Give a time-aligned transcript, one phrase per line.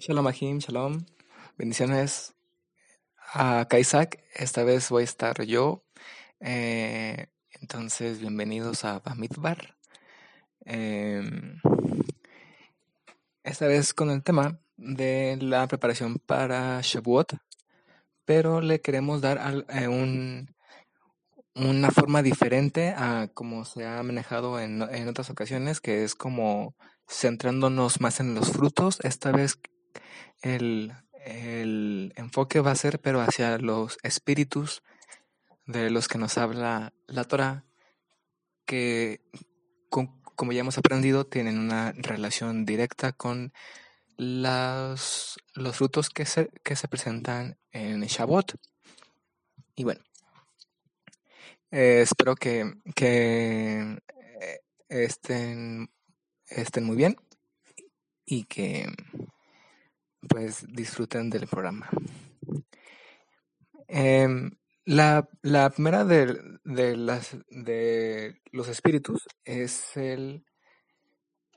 [0.00, 1.04] Shalom Ahim, shalom.
[1.56, 2.32] Bendiciones
[3.34, 4.22] a Kaisak.
[4.32, 5.82] Esta vez voy a estar yo.
[6.38, 7.26] Eh,
[7.60, 9.76] entonces, bienvenidos a Bamidbar.
[10.64, 11.60] Em,
[13.42, 17.32] esta vez con el tema de la preparación para Shavuot,
[18.24, 20.54] pero le queremos dar eh, un,
[21.56, 26.76] una forma diferente a como se ha manejado en, en otras ocasiones, que es como
[27.10, 29.00] centrándonos más en los frutos.
[29.02, 29.58] Esta vez
[30.42, 30.92] el,
[31.24, 34.82] el enfoque va a ser, pero hacia los espíritus
[35.66, 37.64] de los que nos habla la Torah,
[38.64, 39.20] que
[40.38, 43.52] como ya hemos aprendido, tienen una relación directa con
[44.16, 48.52] las, los frutos que se, que se presentan en Shabbat.
[49.74, 50.00] Y bueno,
[51.70, 53.98] espero que, que
[54.40, 55.90] eh, estén,
[56.46, 57.16] estén muy bien
[58.24, 58.86] y que
[60.26, 61.88] pues disfruten del programa.
[63.88, 64.50] Em,
[64.84, 70.44] la, la, primera de, de, las, de los espíritus es el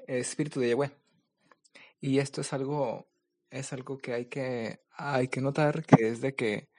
[0.07, 0.91] espíritu de Yahweh.
[1.99, 3.09] Y esto es algo,
[3.49, 6.69] es algo que hay que, hay que notar, que es de que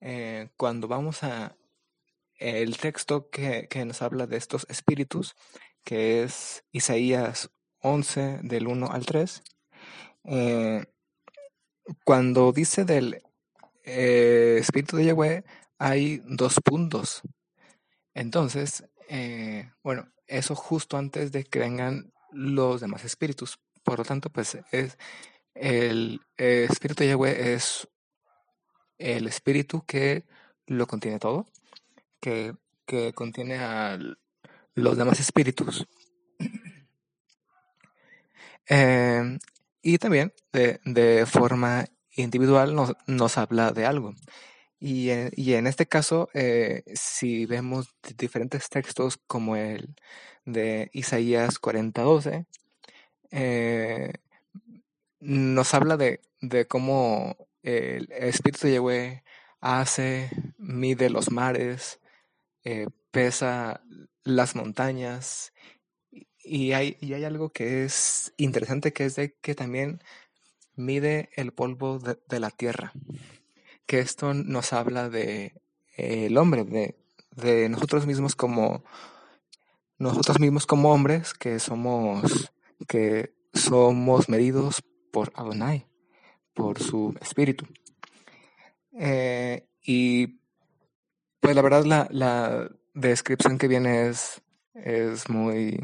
[0.00, 1.56] eh, cuando vamos a
[2.38, 5.36] el texto que, que, nos habla de estos espíritus,
[5.84, 7.50] que es Isaías
[7.80, 9.42] 11 del 1 al 3,
[10.24, 10.86] eh,
[12.04, 13.22] cuando dice del
[13.84, 15.44] eh, Espíritu de Yahweh,
[15.78, 17.22] hay dos puntos.
[18.14, 23.58] Entonces, eh, bueno, eso justo antes de que vengan los demás espíritus.
[23.82, 24.98] Por lo tanto, pues es
[25.54, 27.88] el, Espíritu de Yahweh es
[28.98, 30.24] el Espíritu que
[30.66, 31.46] lo contiene todo,
[32.20, 32.54] que,
[32.86, 33.98] que contiene a
[34.74, 35.86] los demás espíritus.
[38.68, 39.38] Eh,
[39.82, 41.86] y también de, forma
[42.16, 44.14] individual nos, nos, habla de algo.
[44.78, 49.94] Y, en, y en este caso, eh, si vemos diferentes textos como el
[50.44, 52.46] de Isaías 40:12,
[53.30, 54.12] eh,
[55.20, 59.24] nos habla de, de cómo el Espíritu de Yahweh
[59.60, 62.00] hace, mide los mares,
[62.64, 63.82] eh, pesa
[64.24, 65.52] las montañas
[66.44, 70.02] y hay, y hay algo que es interesante, que es de que también
[70.76, 72.92] mide el polvo de, de la tierra.
[73.86, 75.54] Que esto nos habla de
[75.96, 76.96] eh, el hombre, de,
[77.36, 78.84] de nosotros mismos como
[79.98, 82.52] nosotros mismos como hombres que somos
[82.88, 85.86] que somos medidos por Adonai,
[86.54, 87.66] por su espíritu.
[88.92, 90.40] Eh, y
[91.40, 94.42] pues la verdad la, la descripción que viene es,
[94.74, 95.82] es muy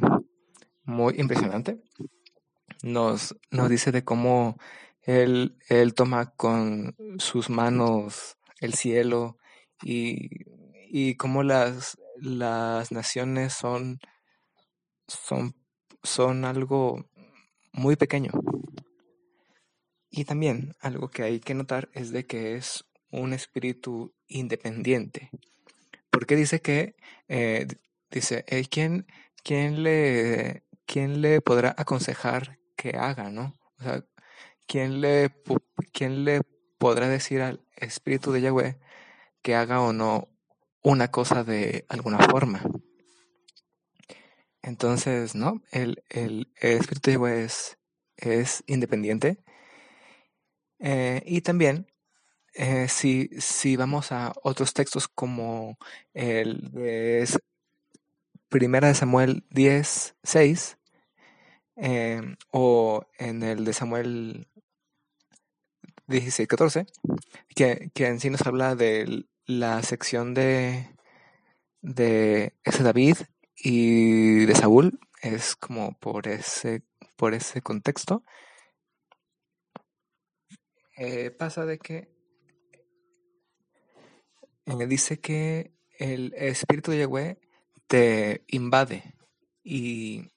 [0.86, 1.80] muy impresionante.
[2.82, 4.58] Nos, nos dice de cómo
[5.02, 9.38] él, él toma con sus manos el cielo
[9.82, 10.30] y,
[10.88, 13.98] y cómo las, las naciones son,
[15.06, 15.54] son,
[16.02, 17.08] son algo
[17.72, 18.30] muy pequeño.
[20.10, 25.30] Y también algo que hay que notar es de que es un espíritu independiente.
[26.10, 26.96] Porque dice que,
[27.28, 27.66] eh,
[28.10, 29.06] dice, ¿quién,
[29.42, 33.54] ¿quién le ¿quién le podrá aconsejar que haga, no?
[33.78, 34.04] O sea,
[34.66, 35.34] ¿quién le,
[35.92, 36.42] quién le
[36.78, 38.78] podrá decir al Espíritu de Yahweh
[39.42, 40.28] que haga o no
[40.82, 42.62] una cosa de alguna forma?
[44.62, 45.62] Entonces, ¿no?
[45.70, 47.78] El, el, Espíritu de Yahweh es,
[48.16, 49.38] es independiente.
[50.78, 51.86] Eh, y también,
[52.54, 55.78] eh, si, si vamos a otros textos como
[56.14, 57.26] el de
[58.56, 60.78] Primera de Samuel 10, 6,
[61.76, 64.48] eh, o en el de Samuel
[66.06, 66.86] 16, 14,
[67.54, 70.88] que, que en sí nos habla de la sección de,
[71.82, 73.18] de ese David
[73.58, 76.82] y de Saúl, es como por ese,
[77.16, 78.24] por ese contexto.
[80.96, 82.08] Eh, pasa de que
[84.64, 87.45] me dice que el espíritu de Yahweh
[87.86, 89.14] te invade
[89.62, 90.30] y,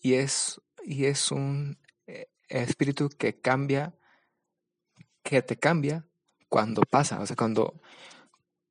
[0.00, 3.94] y, es, y es un eh, espíritu que cambia,
[5.22, 6.06] que te cambia
[6.48, 7.80] cuando pasa, o sea, cuando,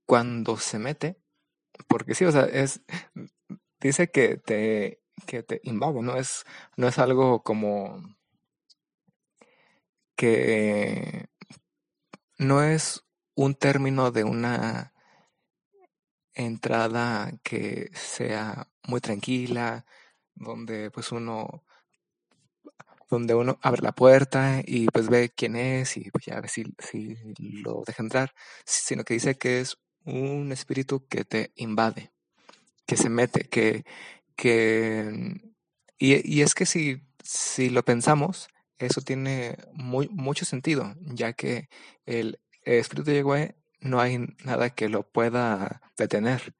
[0.06, 1.18] cuando se mete,
[1.88, 2.82] porque sí, o sea, es,
[3.80, 6.46] dice que te, que te invade, no es,
[6.78, 8.02] no es algo como
[10.16, 11.28] que
[12.38, 13.04] no es
[13.36, 14.93] un término de una
[16.36, 19.86] entrada que sea muy tranquila,
[20.36, 21.64] donde pues uno
[23.10, 26.66] donde uno abre la puerta y pues ve quién es y pues ya ve si,
[26.80, 27.16] si
[27.62, 28.34] lo deja entrar,
[28.66, 32.12] sino que dice que es un espíritu que te invade,
[32.86, 33.86] que se mete, que,
[34.36, 35.40] que
[35.98, 38.48] y, y es que si, si lo pensamos,
[38.78, 41.70] eso tiene muy, mucho sentido, ya que
[42.06, 43.24] el espíritu de
[43.84, 46.56] no hay nada que lo pueda detener.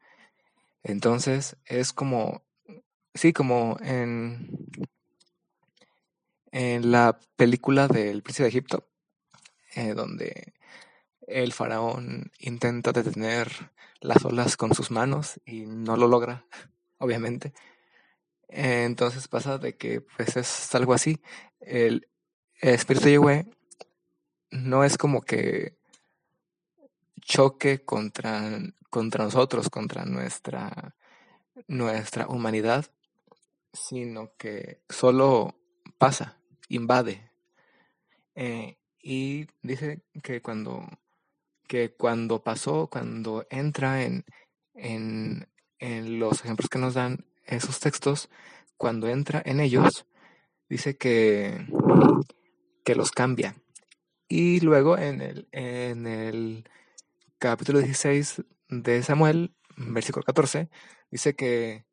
[0.84, 2.44] Entonces es como,
[3.14, 4.68] sí, como en,
[6.52, 8.88] en la película del príncipe de Egipto,
[9.76, 10.54] eh, donde
[11.28, 13.72] el faraón intenta detener
[14.02, 16.46] las olas con sus manos y no lo logra,
[16.98, 17.54] obviamente.
[18.50, 21.22] entonces pasa de que pues es algo así.
[21.62, 22.08] El,
[22.60, 23.46] espíritu de Yahweh
[24.52, 25.76] no es como que
[27.26, 28.60] choque contra,
[28.90, 30.96] contra nosotros, contra nuestra,
[31.68, 32.86] nuestra humanidad,
[33.72, 35.56] sino que solo
[35.98, 36.38] pasa,
[36.70, 37.32] invade.
[38.36, 40.88] Eh, y dice que cuando,
[41.68, 44.26] que cuando pasó, cuando entra en,
[44.74, 45.48] en,
[45.80, 48.30] en los ejemplos que nos dan esos textos,
[48.78, 50.06] cuando entra en ellos,
[50.70, 51.68] dice que,
[52.84, 53.56] que los cambia.
[54.28, 56.70] Y luego en el, en el
[57.50, 60.70] capítulo 16 de Samuel, versículo 14,
[61.12, 61.86] dice que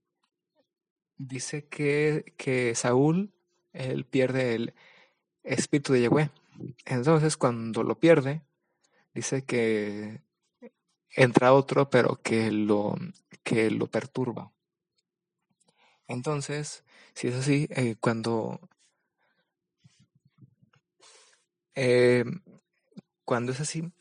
[1.16, 3.34] dice que, que Saúl
[3.72, 4.74] él pierde el
[5.42, 6.30] espíritu de Yahweh.
[6.84, 8.42] Entonces, cuando lo pierde,
[9.12, 10.22] dice que
[11.16, 12.94] entra otro, pero que lo,
[13.42, 14.52] que lo perturba.
[16.06, 18.60] Entonces, si es así, eh, cuando,
[21.74, 22.24] eh,
[23.24, 23.92] cuando es así,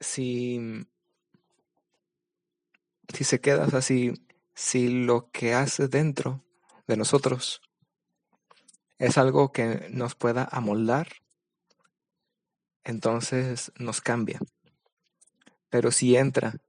[0.00, 0.86] si,
[3.12, 4.12] si se queda así,
[4.54, 6.44] si lo que hace dentro
[6.86, 7.60] de nosotros
[8.98, 11.08] es algo que nos pueda amoldar,
[12.84, 14.40] entonces nos cambia.
[15.68, 16.60] Pero si entra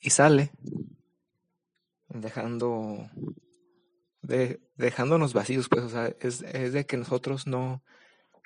[0.00, 0.50] y sale,
[2.08, 3.10] dejando,
[4.22, 7.82] de, dejándonos vacíos, pues, o sea, es, es de que nosotros no,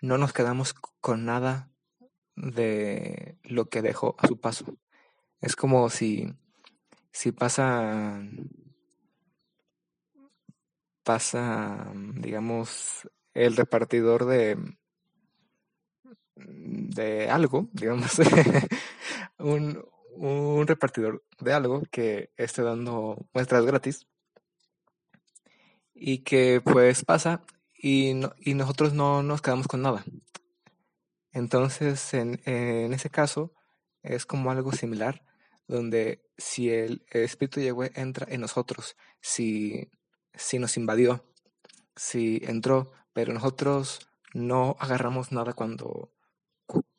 [0.03, 1.72] no nos quedamos con nada
[2.37, 4.67] de lo que dejó a su paso.
[5.41, 6.33] Es como si,
[7.13, 8.23] si pasa,
[11.03, 14.59] pasa, digamos, el repartidor de,
[16.37, 18.19] de algo, digamos,
[19.39, 19.85] un,
[20.17, 24.07] un repartidor de algo que esté dando muestras gratis
[25.95, 27.43] y que pues pasa
[27.75, 30.05] y, y nosotros no nos quedamos con nada.
[31.33, 33.53] Entonces, en, en ese caso,
[34.03, 35.25] es como algo similar,
[35.69, 39.91] donde si el Espíritu de Yahweh entra en nosotros, si,
[40.35, 41.25] si nos invadió,
[41.97, 46.13] si entró, pero nosotros no agarramos nada cuando,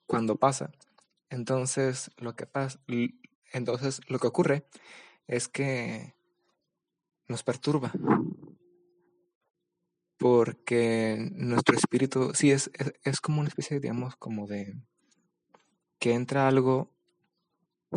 [0.06, 0.72] cuando pasa,
[1.30, 2.80] entonces lo que pasa,
[3.52, 4.68] entonces lo que ocurre
[5.28, 6.16] es que
[7.28, 7.92] nos perturba,
[10.24, 12.72] porque nuestro espíritu, sí, es,
[13.04, 14.74] es, como una especie, digamos, como de
[16.00, 16.94] que entra algo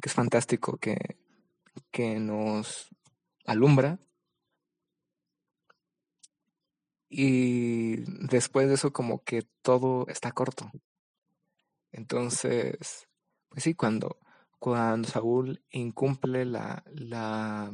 [0.03, 0.97] que es fantástico, que,
[1.93, 2.89] que nos
[3.45, 4.01] alumbra.
[7.09, 10.69] Y después de eso como que todo está corto.
[11.93, 13.07] Entonces,
[13.51, 14.19] pues sí, cuando,
[14.59, 17.73] cuando Saúl incumple la, la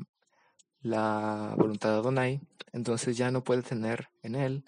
[0.82, 2.40] la voluntad de Adonai,
[2.72, 4.64] entonces ya no puede tener en él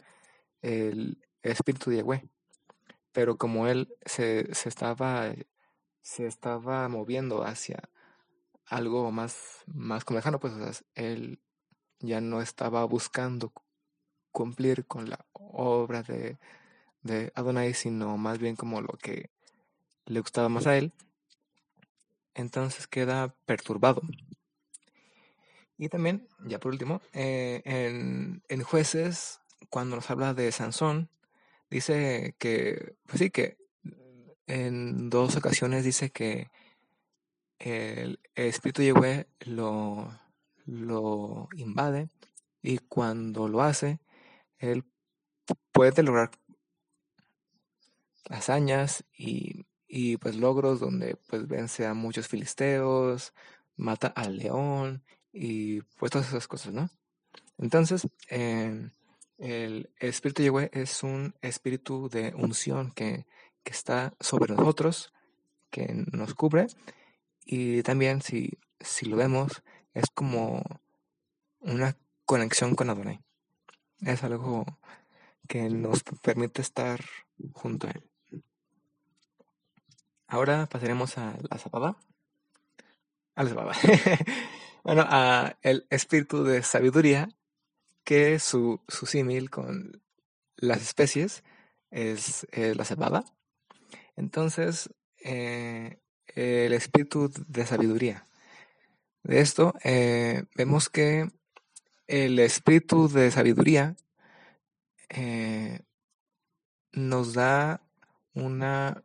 [0.62, 2.28] el espíritu de Yahweh.
[3.12, 5.32] Pero como él se, se, estaba,
[6.02, 7.88] se estaba moviendo hacia
[8.66, 11.40] algo más, más lejano, pues él
[12.00, 13.52] ya no estaba buscando
[14.32, 16.38] cumplir con la obra de,
[17.02, 19.30] de Adonai, sino más bien como lo que
[20.06, 20.92] le gustaba más a él.
[22.34, 24.02] Entonces queda perturbado.
[25.76, 29.40] Y también, ya por último, eh, en, en, jueces,
[29.70, 31.10] cuando nos habla de Sansón,
[31.68, 33.58] dice que, pues sí, que
[34.46, 36.50] en dos ocasiones dice que
[37.58, 40.16] el espíritu de Yahweh lo,
[40.66, 42.08] lo invade
[42.62, 43.98] y cuando lo hace,
[44.58, 44.84] él
[45.72, 46.30] puede lograr
[48.30, 53.34] hazañas y, y pues logros donde pues vence a muchos filisteos,
[53.76, 55.04] mata al león
[55.34, 56.88] y pues todas esas cosas, ¿no?
[57.58, 58.88] Entonces, eh,
[59.38, 63.26] el espíritu de Yahweh es un espíritu de unción que,
[63.64, 65.12] que, está sobre nosotros,
[65.70, 66.68] que nos cubre,
[67.44, 69.62] y también si, si lo vemos,
[69.92, 70.62] es como
[71.60, 73.20] una conexión con Adonai.
[74.00, 74.64] Es algo
[75.48, 77.00] que nos permite estar
[77.52, 78.04] junto a Él.
[80.26, 81.96] Ahora pasaremos a la zapaba.
[83.34, 83.74] A la zapaba.
[84.84, 87.30] bueno, a el espíritu de sabiduría,
[88.04, 90.02] que su, su símil con
[90.56, 91.42] las especies
[91.90, 93.24] es, la cebada.
[94.14, 94.90] Entonces,
[95.24, 98.28] eh, el espíritu de sabiduría.
[99.22, 101.30] De esto, eh, vemos que
[102.06, 103.96] el espíritu de sabiduría
[105.08, 105.80] eh,
[106.92, 107.80] nos da
[108.34, 109.02] una,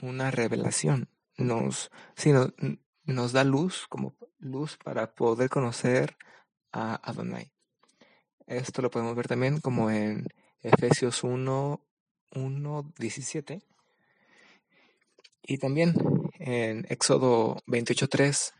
[0.00, 1.90] una revelación, nos,
[3.04, 6.16] nos da luz, como luz para poder conocer
[6.72, 7.52] a Adonai.
[8.46, 10.26] Esto lo podemos ver también como en
[10.60, 11.80] Efesios 1,
[12.34, 13.62] 1, 17.
[15.42, 15.94] Y también
[16.38, 18.54] en Éxodo 28, 3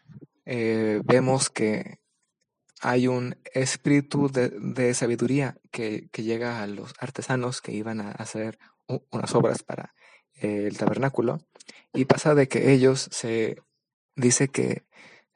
[0.47, 1.99] eh, vemos que
[2.81, 8.59] hay un espíritu de, sabiduría que, llega a los artesanos que iban a hacer
[9.11, 9.95] unas obras para
[10.35, 11.41] el tabernáculo
[11.93, 13.57] y pasa de que ellos se
[14.15, 14.85] dice que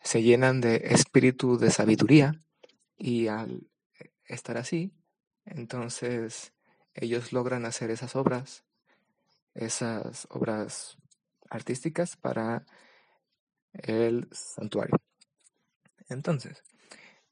[0.03, 2.43] se llenan de espíritu de sabiduría
[2.97, 3.69] y al
[4.27, 4.93] estar así,
[5.45, 6.53] entonces
[6.95, 8.65] ellos logran hacer esas obras,
[9.55, 10.97] esas obras
[11.49, 12.65] artísticas para
[13.73, 14.97] el santuario.
[16.09, 16.63] Entonces,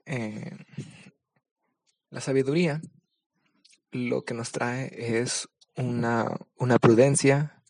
[0.07, 0.57] eh,
[2.11, 2.81] la sabiduría
[3.91, 7.63] lo que nos trae es una, una prudencia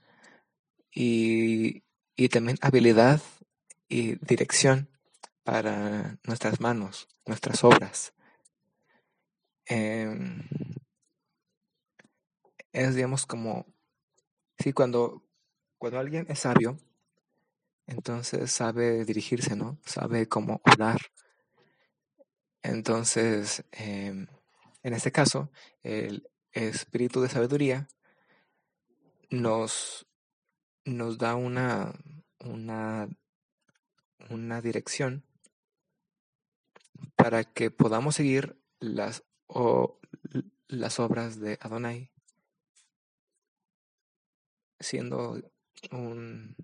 [0.93, 1.83] y,
[2.17, 3.21] y, también habilidad
[3.89, 4.89] y dirección
[5.45, 8.13] para nuestras manos, nuestras obras.
[9.67, 10.43] Em,
[12.73, 13.67] es, digamos, como,
[14.59, 15.25] sí, cuando,
[15.79, 16.79] cuando alguien es sabio,
[17.87, 19.79] entonces sabe dirigirse, ¿no?
[19.85, 20.99] Sabe cómo orar,
[22.63, 24.27] entonces, em,
[24.83, 25.51] en este caso,
[25.83, 27.89] el espíritu de sabiduría
[29.31, 30.07] nos,
[30.85, 31.95] nos da una,
[32.41, 33.09] una,
[34.31, 35.25] una dirección
[37.17, 39.99] para que podamos seguir las, o,
[40.69, 42.11] las obras de Adonai
[44.81, 45.41] siendo
[45.91, 46.57] un,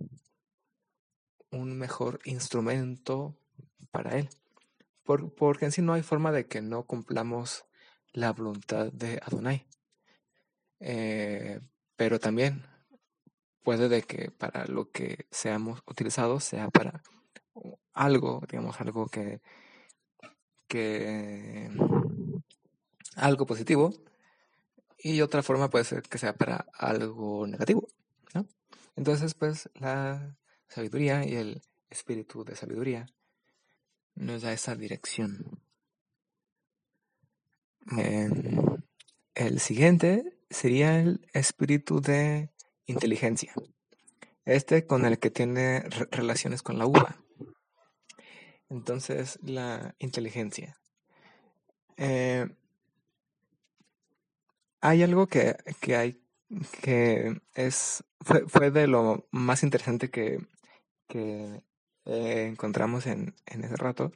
[1.50, 3.36] un mejor instrumento
[3.90, 4.28] para él
[5.04, 7.66] porque en sí no hay forma de que no cumplamos
[8.12, 9.66] la voluntad de Adonai.
[10.80, 11.60] Eh,
[11.96, 12.64] pero también
[13.62, 17.02] puede de que para lo que seamos utilizados sea para
[17.92, 19.40] algo, digamos, algo que,
[20.68, 21.70] que
[23.16, 23.92] algo positivo
[24.98, 27.88] y otra forma puede ser que sea para algo negativo,
[28.34, 28.46] ¿no?
[28.96, 30.36] Entonces, pues la
[30.68, 33.06] sabiduría y el espíritu de sabiduría
[34.14, 35.60] nos da esa dirección.
[37.96, 38.82] Em,
[39.34, 42.50] el siguiente sería el espíritu de
[42.86, 43.52] inteligencia.
[44.44, 45.80] Este con el que tiene
[46.10, 47.23] relaciones con la uva.
[48.74, 50.76] Entonces, la inteligencia.
[51.96, 52.48] Eh,
[54.80, 55.56] hay algo que,
[55.96, 56.20] hay
[56.82, 60.40] que es fue, de lo más interesante que,
[61.06, 61.62] que
[62.06, 64.10] eh, encontramos en, ese rato,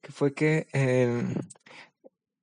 [0.00, 1.36] que fue que em,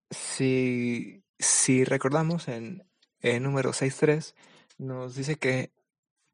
[0.10, 2.88] si, si recordamos en,
[3.20, 4.34] el número 6.3,
[4.78, 5.74] nos dice que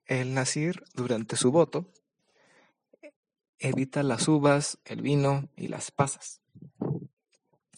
[0.06, 1.92] el Nasir durante su voto
[3.60, 6.42] evita las uvas, el vino y las pasas.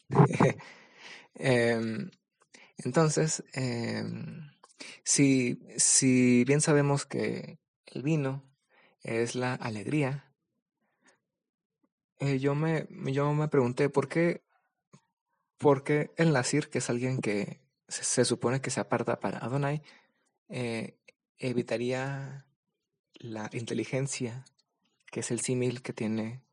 [1.39, 2.09] Em,
[2.77, 4.49] entonces, em,
[5.03, 8.43] si, si bien sabemos que el vino
[9.03, 10.33] es la alegría,
[12.19, 14.43] eh, yo, me, yo me pregunté por qué,
[15.59, 19.83] por qué el Nasir, que es alguien que se, supone que se aparta para Adonai,
[20.49, 20.97] eh,
[21.37, 22.47] evitaría
[23.13, 24.45] la inteligencia,
[25.17, 26.43] que es el símil que tiene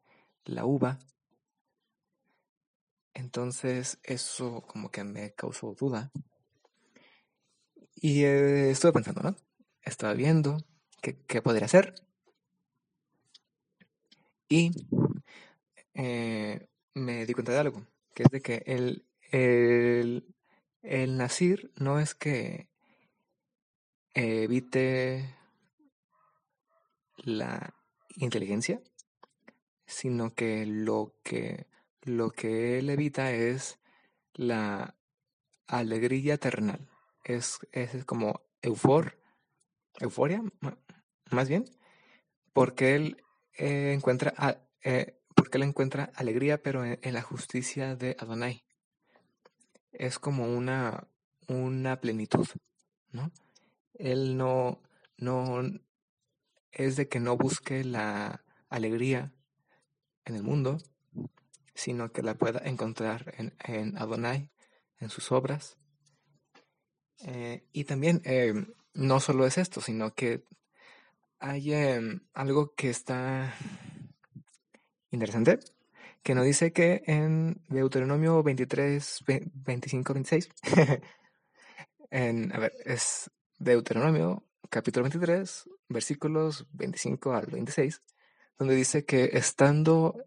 [0.47, 0.99] la uva.
[3.12, 6.11] Entonces eso como que me causó duda.
[7.97, 9.37] Y eh, estuve pensando, ¿no?
[9.83, 10.56] Estaba viendo
[11.02, 11.94] qué, podría hacer.
[14.49, 14.71] Y
[15.92, 20.35] eh, me di cuenta de algo, que es de que el, el,
[20.80, 22.71] el Nasir no es que
[24.14, 25.37] evite
[27.18, 27.75] la
[28.16, 28.80] inteligencia,
[29.87, 31.66] sino que lo que
[32.02, 33.78] lo que él evita es
[34.35, 34.97] la
[35.66, 36.87] alegría terrenal.
[37.25, 39.18] Es, es como eufor,
[39.99, 40.42] euforia,
[41.30, 41.64] más bien,
[42.52, 43.16] porque él
[43.56, 44.35] eh, encuentra
[44.83, 48.64] eh, porque él encuentra alegría, pero en, la justicia de Adonai.
[49.92, 51.09] Es como una,
[51.49, 52.47] una plenitud,
[53.12, 53.30] ¿no?
[53.94, 54.80] Él no,
[55.16, 55.62] no
[56.74, 59.32] es de que no busque la alegría
[60.24, 60.78] en el mundo,
[61.74, 64.50] sino que la pueda encontrar en, en Adonai,
[64.98, 65.76] en sus obras.
[67.26, 68.54] Eh, y también eh,
[68.92, 70.44] no solo es esto, sino que
[71.38, 73.54] hay em, algo que está
[75.10, 75.58] interesante,
[76.22, 80.48] que nos dice que en Deuteronomio 23, 25, 26,
[82.10, 88.02] en, a ver, es Deuteronomio capítulo 23, versículos 25 al 26,
[88.59, 90.25] donde dice que estando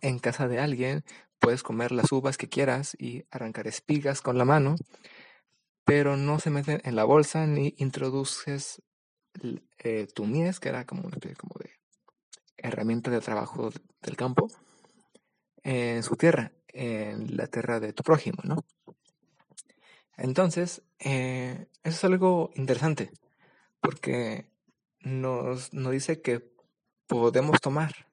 [0.00, 1.04] en casa de alguien
[1.38, 4.76] puedes comer las uvas que quieras y arrancar espigas con la mano,
[5.84, 8.82] pero no se meten en la bolsa ni introduces
[9.78, 11.70] eh, tu mies, que era como una especie como de
[12.56, 13.70] herramienta de trabajo
[14.02, 14.48] del campo,
[15.62, 18.64] en su tierra, en la tierra de tu prójimo, ¿no?
[20.16, 23.12] Entonces, eh, eso es algo interesante,
[23.80, 24.50] porque
[25.00, 26.50] nos, dice que
[27.06, 28.08] podemos tomar,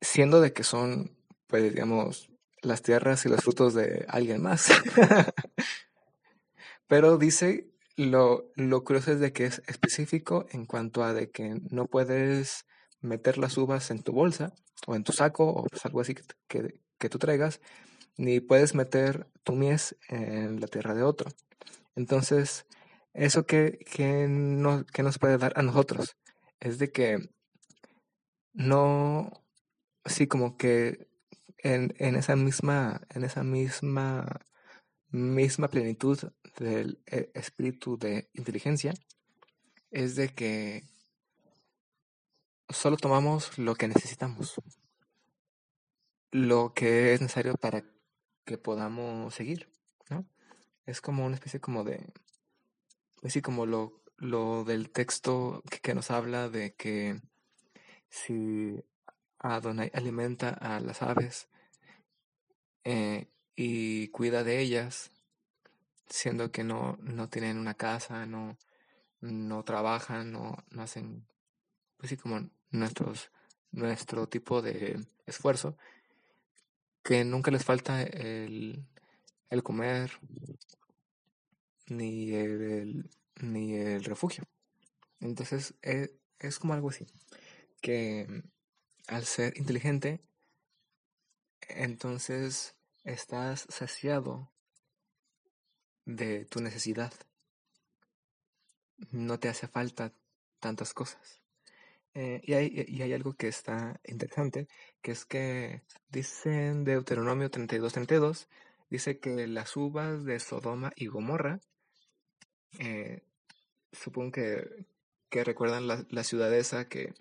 [0.00, 2.30] siendo de que son, pues digamos,
[2.62, 4.68] las tierras y los frutos de alguien más.
[6.86, 11.60] Pero dice, lo, lo curioso es de que es específico en cuanto a de que
[11.70, 12.66] no puedes
[13.00, 14.52] meter las uvas en tu bolsa
[14.86, 17.60] o en tu saco o pues algo así que, que, tú traigas,
[18.16, 21.30] ni puedes meter tu mies en la tierra de otro.
[21.96, 22.66] Entonces,
[23.14, 26.16] eso que, que, no, que nos puede dar a nosotros
[26.60, 27.18] es de que
[28.54, 29.30] no,
[30.04, 31.08] sí, como que
[31.58, 34.40] en, en esa misma, en esa misma,
[35.08, 36.18] misma plenitud
[36.58, 38.94] del eh, espíritu de inteligencia,
[39.90, 40.84] es de que
[42.68, 44.54] solo tomamos lo que necesitamos,
[46.30, 47.84] lo que es necesario para
[48.44, 49.70] que podamos seguir,
[50.10, 50.26] ¿no?
[50.86, 52.12] Es como una especie como de,
[53.22, 57.20] así como lo, lo del texto que, que nos habla de que
[58.08, 58.82] si
[59.38, 61.48] Adonai alimenta a las aves
[62.84, 65.10] eh, y cuida de ellas,
[66.08, 68.58] siendo que no, no tienen una casa, no,
[69.20, 71.26] no trabajan, no, no hacen,
[71.96, 73.30] pues sí, como nuestros,
[73.70, 75.76] nuestro tipo de esfuerzo,
[77.02, 78.84] que nunca les falta el,
[79.50, 80.12] el comer
[81.88, 84.44] ni el, ni el refugio.
[85.20, 87.06] Entonces es, eh, es como algo así,
[87.80, 88.26] que
[89.06, 90.20] al ser inteligente,
[91.68, 94.52] entonces estás saciado
[96.04, 97.12] de tu necesidad.
[99.10, 100.12] No te hace falta
[100.60, 101.42] tantas cosas.
[102.14, 104.68] Eh, y, hay, y, hay, algo que está interesante,
[105.00, 108.48] que es que dicen Deuteronomio 32, 32,
[108.90, 111.60] dice que las uvas de Sodoma y Gomorra,
[112.78, 113.22] eh,
[113.92, 114.86] supongo que,
[115.44, 117.14] recuerdan la, la ciudad esa que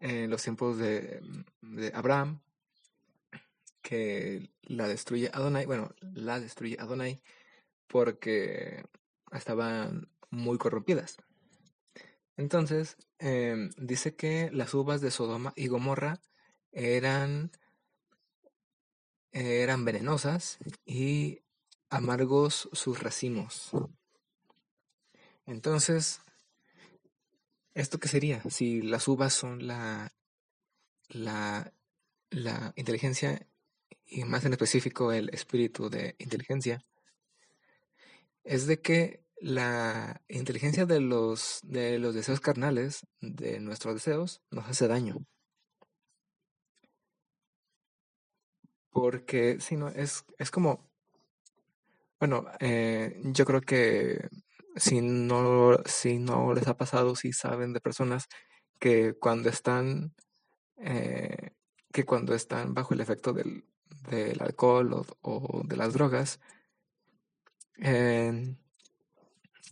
[0.00, 1.20] en los tiempos de,
[1.94, 2.40] Abraham,
[3.82, 7.20] que la destruye Adonai, bueno, la destruye Adonai
[7.86, 8.84] porque
[9.32, 11.18] estaban muy corrompidas.
[12.36, 16.20] Entonces, eh, dice que las uvas de Sodoma y Gomorra
[16.72, 17.50] eran,
[19.32, 21.40] eran venenosas y
[21.90, 23.72] amargos sus racimos.
[25.50, 26.20] Entonces,
[27.74, 28.42] ¿Esto qué sería?
[28.50, 30.12] Si las uvas son la,
[31.08, 31.72] la,
[32.30, 33.46] la inteligencia
[34.06, 36.84] y más en específico el espíritu de inteligencia,
[38.44, 44.66] es de que la inteligencia de los, de los deseos carnales, de nuestros deseos, nos
[44.68, 45.24] hace daño.
[48.90, 50.90] Porque si no, es, es como,
[52.18, 54.28] bueno, eh, yo creo que
[54.76, 58.28] si no, si no les ha pasado, si saben de personas
[58.78, 60.14] que cuando están,
[60.78, 61.50] eh,
[61.92, 63.64] que cuando están bajo el efecto del,
[64.08, 66.40] del alcohol o, de las drogas,
[67.78, 68.56] eh,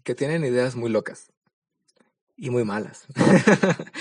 [0.04, 1.32] que tienen ideas muy locas
[2.36, 3.06] y muy malas.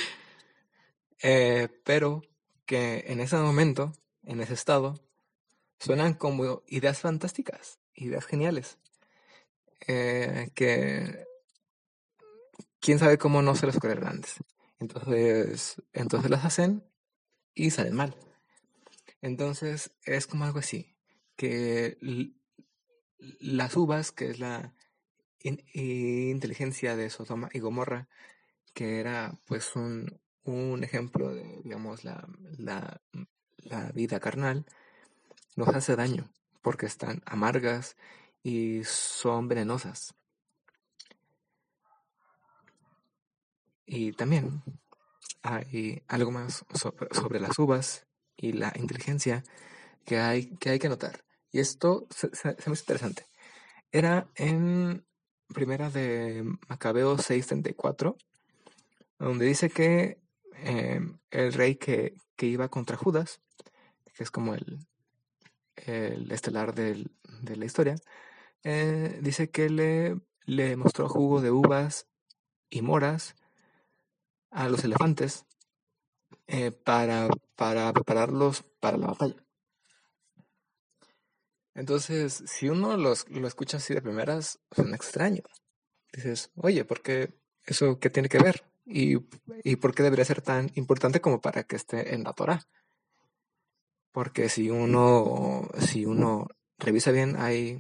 [1.22, 2.22] eh, pero
[2.66, 4.96] que en ese momento, en ese estado,
[5.80, 8.78] suenan como ideas fantásticas, ideas geniales.
[9.88, 11.26] Eh, que
[12.80, 14.36] quién sabe cómo no se les ocurrieron antes.
[14.80, 16.84] Entonces, entonces las hacen
[17.56, 18.16] y salen mal.
[19.22, 20.96] Entonces es como algo así,
[21.36, 21.98] que
[23.40, 24.74] las uvas, que es la
[25.74, 28.08] inteligencia de Sodoma y Gomorra,
[28.74, 33.02] que era pues un, un ejemplo de, digamos, la, la,
[33.58, 34.66] la vida carnal,
[35.56, 36.30] nos hace daño
[36.62, 37.96] porque están amargas
[38.44, 40.14] y son venenosas.
[43.86, 44.62] Y también
[45.42, 49.44] hay algo más sobre, las uvas y la inteligencia
[50.06, 51.24] que hay que, hay que notar.
[51.52, 53.26] Y esto se, se, me interesante.
[53.92, 55.06] Era en
[55.54, 58.18] primera de Macabeo 6.34,
[59.20, 60.20] donde dice que
[60.64, 63.40] em, el rey que, iba contra Judas,
[64.14, 64.80] que es como el,
[65.78, 67.10] el estelar de
[67.56, 67.96] la historia,
[68.70, 72.06] eh, dice que le, le mostró jugo de uvas
[72.70, 73.38] y moras
[74.52, 75.46] a los elefantes
[76.48, 79.42] eh, para, para prepararlos para la batalla.
[81.76, 85.44] Entonces, si uno los, lo escucha así de primeras, suena extraño.
[86.12, 88.66] Dices, oye, ¿por qué eso qué tiene que ver?
[88.86, 89.16] ¿Y,
[89.64, 92.68] ¿Y por qué debería ser tan importante como para que esté en la Torah?
[94.12, 97.80] Porque si uno, si uno revisa bien, hay,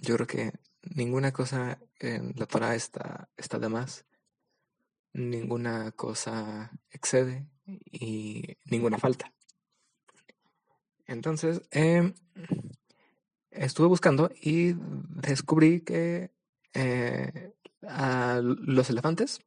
[0.00, 0.52] yo creo que
[0.82, 4.04] ninguna cosa en la Torah está, está de más
[5.14, 9.32] ninguna cosa excede y ninguna falta.
[11.06, 12.14] Entonces, em,
[13.50, 16.30] estuve buscando y descubrí que
[16.74, 17.52] eh,
[18.42, 19.40] los elefantes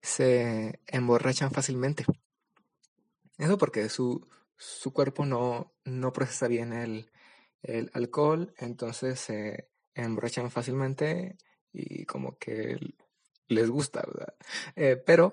[0.00, 2.04] se emborrachan fácilmente.
[3.36, 4.26] Eso porque su,
[4.56, 7.10] su cuerpo no, no procesa bien el,
[7.62, 11.36] el alcohol, entonces se emborrachan fácilmente
[11.72, 12.78] y como que
[13.48, 14.34] les gusta, ¿verdad?
[14.76, 15.32] Eh, pero,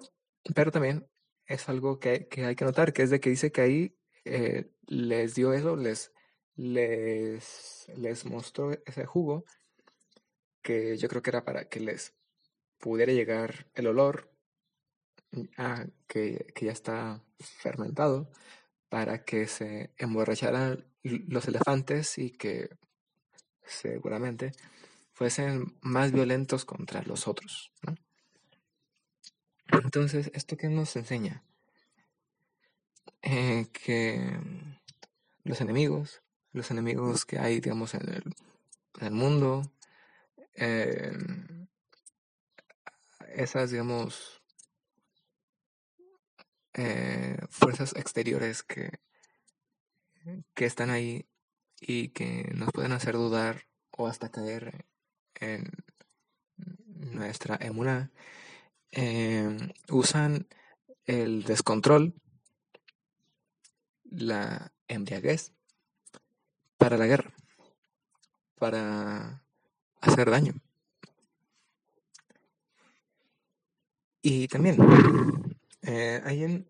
[0.54, 1.08] pero también
[1.46, 5.36] es algo que, hay que notar, que es de que dice que ahí eh, les
[5.36, 6.12] dio eso, les,
[6.56, 9.46] les, les mostró ese jugo,
[10.62, 12.16] que yo creo que era para que les
[12.80, 14.32] pudiera llegar el olor
[15.58, 18.32] a, que, que ya está fermentado,
[18.90, 22.70] para que se emborracharan los elefantes y que
[23.63, 24.52] seguramente
[25.13, 27.72] fuesen más violentos contra los otros.
[27.84, 27.96] ¿no?
[29.68, 31.44] Entonces, ¿esto qué nos enseña?
[33.22, 34.38] Eh, que
[35.44, 38.24] los enemigos, los enemigos que hay, digamos, en
[39.02, 39.72] el, mundo,
[40.56, 41.12] eh,
[43.36, 44.41] esas, digamos,
[46.74, 49.05] eh, fuerzas exteriores que,
[50.54, 51.28] que están ahí
[51.80, 54.86] y que nos pueden hacer dudar o hasta caer
[55.40, 55.70] en
[56.98, 58.12] nuestra emuna
[58.98, 59.58] Em,
[59.90, 60.48] usan
[61.06, 62.14] el descontrol,
[64.06, 65.52] la embriaguez,
[66.78, 67.34] para la guerra,
[68.58, 69.44] para
[70.00, 70.54] hacer daño.
[74.22, 74.78] Y también,
[75.82, 76.68] eh, hay en,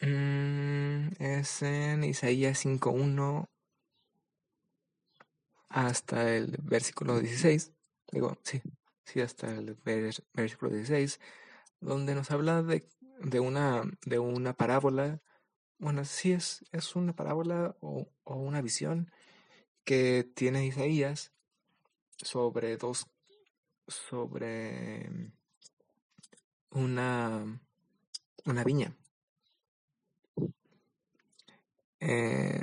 [0.00, 3.48] mm, es en Isaías 5.1
[5.68, 7.72] hasta el versículo 16,
[8.12, 8.62] digo, sí,
[9.04, 9.76] sí, hasta el
[10.34, 11.20] versículo 16,
[11.80, 12.88] donde nos habla de,
[13.20, 15.20] de, una, de una parábola.
[15.78, 19.10] Bueno, sí es, es una parábola o, una visión
[19.84, 21.32] que tiene Isaías
[22.16, 23.06] sobre dos,
[23.86, 25.32] sobre
[26.70, 27.60] una,
[28.44, 28.96] una viña.
[32.00, 32.62] Eh,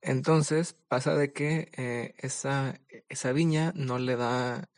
[0.00, 4.68] entonces pasa de que eh, esa, esa viña no le da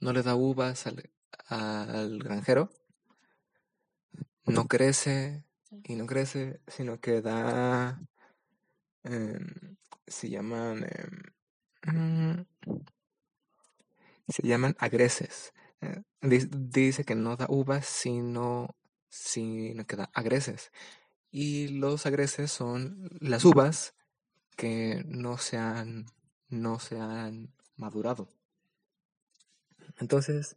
[0.00, 0.86] no le da uvas
[1.48, 2.70] al, granjero,
[4.46, 5.44] no crece
[5.84, 8.00] y no crece, sino que da,
[9.04, 10.86] em, se llaman,
[11.82, 12.46] em,
[14.28, 15.52] se llaman agreses.
[15.82, 18.76] Eh, dice que no da uvas, sino,
[19.08, 20.72] sino que da agreses.
[21.30, 23.94] Y los agreses son las uvas
[24.56, 26.06] que no se han,
[26.48, 28.28] no se han madurado.
[29.98, 30.56] Entonces,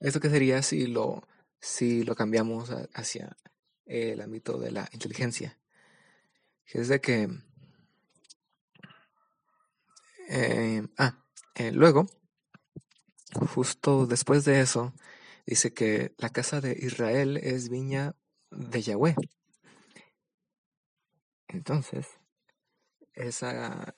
[0.00, 1.26] ¿esto qué sería si lo,
[1.60, 3.36] si lo cambiamos hacia
[3.86, 5.56] el ámbito de la inteligencia?
[6.72, 7.28] es de que...
[10.28, 11.24] Eh, ah,
[11.56, 12.06] eh, luego,
[13.52, 14.94] justo después de eso,
[15.44, 18.14] dice que la casa de Israel es viña
[18.50, 19.16] de Yahweh.
[21.52, 22.06] Entonces,
[23.14, 23.96] esa,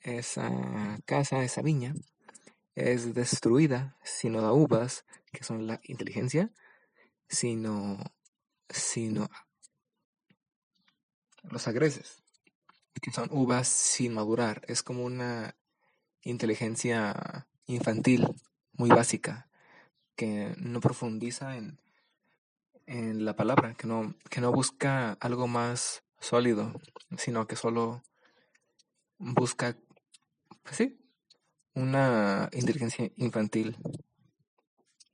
[0.00, 1.94] esa casa, esa viña,
[2.74, 6.52] es destruida si no da uvas, que son la inteligencia,
[7.26, 7.98] sino,
[8.68, 9.28] sino
[11.42, 12.22] los agreses,
[13.00, 14.62] que son uvas sin madurar.
[14.68, 15.56] Es como una
[16.22, 18.28] inteligencia infantil
[18.72, 19.48] muy básica,
[20.16, 21.80] que no profundiza en,
[22.84, 26.72] en la palabra, que no, que no busca algo más sólido,
[27.16, 28.02] sino que solo
[29.18, 29.76] busca,
[30.62, 30.98] pues sí,
[31.74, 33.76] una inteligencia infantil.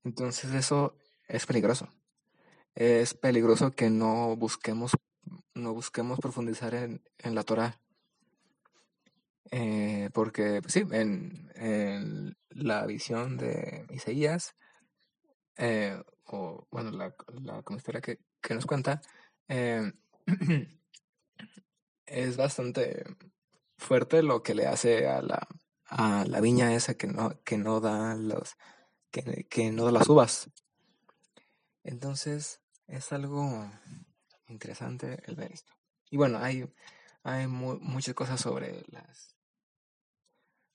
[0.05, 0.97] Entonces eso
[1.29, 1.89] es peligroso.
[2.75, 4.93] Es peligroso que no busquemos,
[5.55, 7.81] no busquemos profundizar en, en la Torah.
[9.51, 14.57] Eh, porque pues sí, en, en, la visión de Isaías,
[15.57, 19.01] eh, o bueno, la, la historia que, que, nos cuenta,
[19.49, 19.93] eh,
[22.07, 23.05] es bastante
[23.77, 25.47] fuerte lo que le hace a la,
[25.87, 28.57] a la viña esa que no, que no da los,
[29.11, 30.51] que, que no da las uvas.
[31.83, 33.71] Entonces, es algo
[34.49, 35.73] interesante el ver esto.
[36.11, 36.73] Y bueno, hay,
[37.23, 39.35] hay muchas cosas sobre las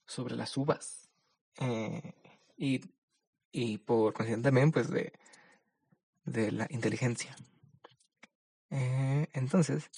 [0.06, 1.08] sobre las uvas.
[1.60, 2.14] Eh,
[2.56, 2.80] y,
[3.52, 5.12] y por consiguiente también, pues, de,
[6.24, 7.36] de la inteligencia.
[8.70, 9.88] Eh, entonces,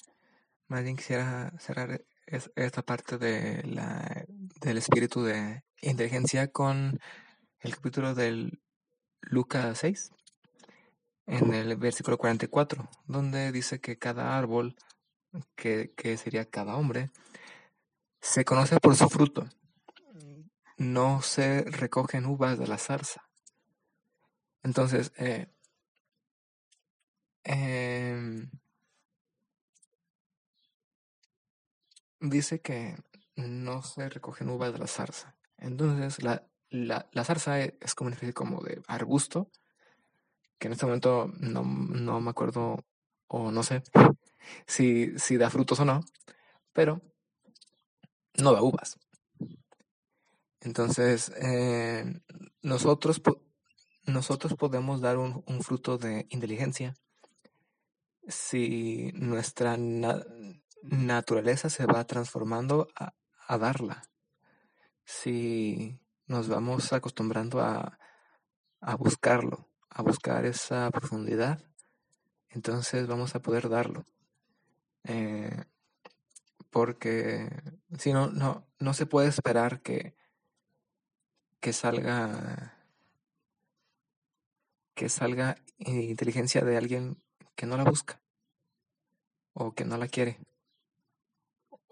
[0.73, 4.25] más bien quisiera cerrar esta parte de la,
[4.59, 6.99] del espíritu de inteligencia con
[7.59, 8.59] el capítulo del
[9.21, 10.09] Lucas 6,
[11.27, 14.75] en el versículo 44, donde dice que cada árbol,
[15.55, 17.11] que, que sería cada hombre,
[18.19, 19.47] se conoce por su fruto.
[20.77, 23.29] No se recogen uvas de la zarza.
[24.63, 25.53] Entonces, eh,
[27.43, 28.47] eh,
[32.23, 32.95] dice que
[33.35, 35.35] no se recogen uvas de la zarza.
[35.57, 39.49] Entonces, la, la, la zarza e, es como una especie como de arbusto,
[40.57, 42.83] que en este momento no, no me acuerdo
[43.27, 43.83] o no sé
[44.65, 46.01] si, si da frutos o no,
[46.71, 47.01] pero
[48.35, 48.97] no da uvas.
[50.61, 52.21] Entonces, eh,
[52.61, 53.21] nosotros,
[54.05, 56.95] nosotros podemos dar un, un, fruto de inteligencia
[58.27, 59.75] si nuestra
[60.83, 63.13] naturaleza se va transformando a,
[63.57, 64.01] darla.
[65.05, 67.99] Si nos vamos acostumbrando a,
[68.81, 71.61] a buscarlo, a buscar esa profundidad,
[72.49, 74.05] entonces vamos a poder darlo.
[75.03, 75.65] Eh,
[76.69, 77.49] porque
[77.97, 80.15] si no, no, no se puede esperar que,
[81.59, 82.79] que salga
[84.95, 87.17] que salga inteligencia de alguien
[87.55, 88.21] que no la busca
[89.53, 90.39] o que no la quiere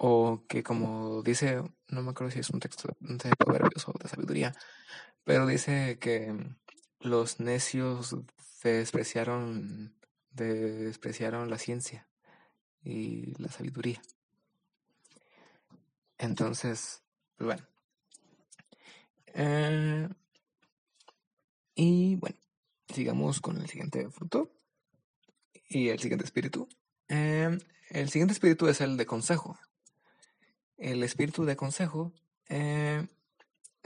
[0.03, 4.09] o que como dice, no me acuerdo si es un texto de proverbios o de
[4.09, 4.51] sabiduría,
[5.23, 6.35] pero dice que
[7.01, 8.15] los necios
[8.63, 9.95] despreciaron,
[10.31, 12.07] despreciaron la ciencia
[12.81, 14.01] y la sabiduría.
[16.17, 17.03] Entonces,
[17.37, 17.67] pues bueno.
[19.35, 20.09] Eh,
[21.75, 22.37] y bueno,
[22.91, 24.51] sigamos con el siguiente fruto
[25.69, 26.67] y el siguiente espíritu.
[27.07, 27.55] Eh,
[27.91, 29.59] el siguiente espíritu es el de consejo
[30.81, 32.11] el espíritu de consejo,
[32.49, 33.07] eh,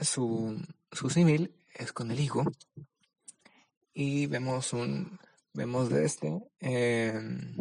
[0.00, 2.44] su, su símil es con el higo.
[3.92, 5.18] Y vemos un
[5.52, 6.28] vemos de este
[6.60, 7.56] em,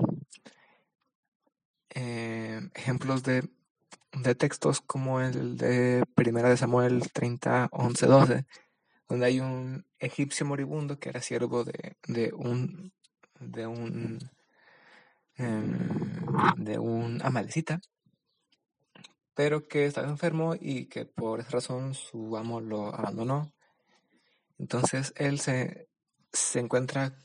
[1.89, 3.47] em, ejemplos de,
[4.13, 8.45] de, textos como el de Primera de Samuel 30, 11, 12,
[9.07, 12.93] donde hay un egipcio moribundo que era siervo de, de un
[13.39, 14.19] de un
[15.37, 15.89] em,
[16.57, 17.79] de un amalecita
[19.35, 23.53] pero que estaba enfermo y que por esa razón su amo lo abandonó.
[24.57, 25.89] Entonces él se,
[26.31, 27.17] se encuentra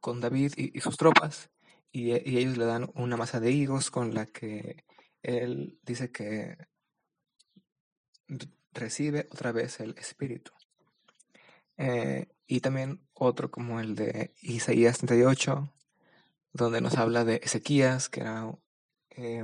[0.00, 1.50] con David y, sus tropas
[1.92, 4.84] y, y, ellos le dan una masa de higos con la que
[5.22, 6.56] él dice que
[8.72, 10.52] recibe otra vez el espíritu.
[11.78, 15.72] Eh, y también otro como el de Isaías 38,
[16.52, 18.56] donde nos habla de Ezequías, que era
[19.10, 19.42] eh,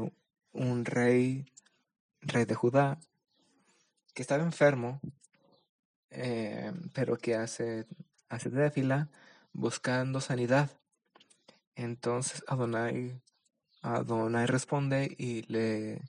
[0.53, 1.52] un rey
[2.23, 2.99] rey de Judá,
[4.15, 5.01] que estaba enfermo,
[6.11, 7.87] eh, pero que hace,
[8.29, 9.11] hace de fila
[9.53, 10.71] buscando sanidad.
[11.75, 13.21] Entonces Adonai,
[13.83, 16.03] Adonai responde y le,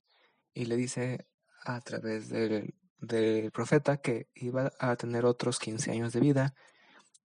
[0.54, 1.26] y le dice
[1.66, 6.54] a través del, del profeta que iba a tener otros 15 años de vida.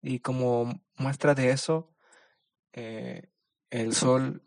[0.00, 1.92] Y como muestra de eso,
[2.72, 3.30] eh,
[3.70, 4.42] el sol,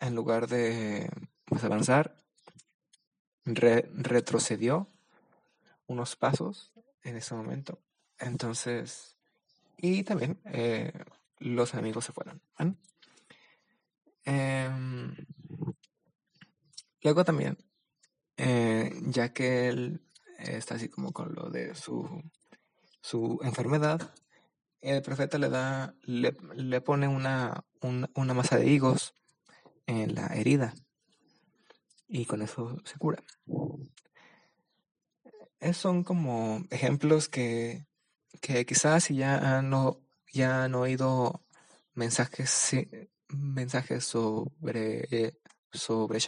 [0.00, 1.10] en lugar de
[1.44, 2.16] pues, avanzar,
[3.54, 4.88] retrocedió
[5.86, 7.80] unos pasos en ese momento.
[8.18, 9.16] Entonces,
[9.76, 10.92] y también eh,
[11.38, 12.40] los amigos se fueron.
[14.24, 15.14] Em,
[17.02, 17.56] luego también,
[18.36, 20.02] eh, ya que él
[20.38, 22.22] está así como con lo de su,
[23.00, 24.14] su enfermedad,
[24.80, 29.14] el profeta le da, le, le pone una, una, una masa de higos
[29.86, 30.74] en la herida
[32.08, 33.22] y con eso se cura.
[35.72, 37.86] son como ejemplos que,
[38.40, 39.72] que quizás si ya han,
[40.32, 41.44] ya han oído
[41.94, 42.72] mensajes,
[43.28, 45.34] mensajes sobre,
[45.72, 46.20] sobre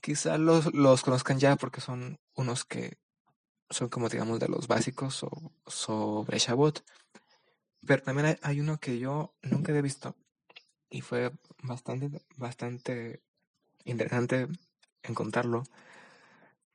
[0.00, 2.98] quizás los, los conozcan ya porque son unos que
[3.68, 5.24] son como digamos de los básicos
[5.66, 6.84] sobre Shavuot.
[7.86, 10.16] Pero también hay, uno que yo nunca había visto
[10.90, 11.32] y fue
[11.62, 13.22] bastante, bastante
[13.84, 14.48] interesante
[15.02, 15.64] encontrarlo.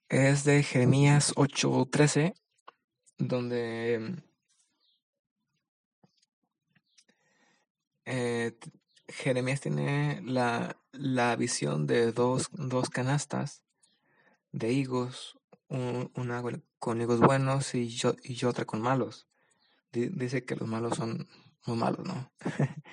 [0.10, 2.36] Es de Jeremías 8:13,
[3.18, 4.22] donde
[8.06, 8.58] eh,
[9.08, 13.64] Jeremías tiene la, la visión de dos, dos, canastas
[14.52, 15.38] de higos,
[15.70, 16.44] una
[16.80, 19.28] con higos buenos y, yo, y otra con malos
[19.96, 21.28] dice que los malos son
[21.66, 22.32] muy malos, ¿no?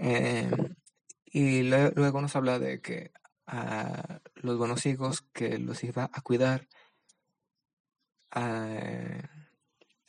[0.00, 0.76] Em,
[1.24, 3.10] y luego nos habla de que
[3.48, 6.68] a los buenos hijos que los iba a cuidar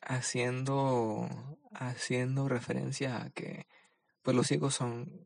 [0.01, 1.29] haciendo
[1.73, 3.65] haciendo referencia a que
[4.21, 5.23] pues los hijos son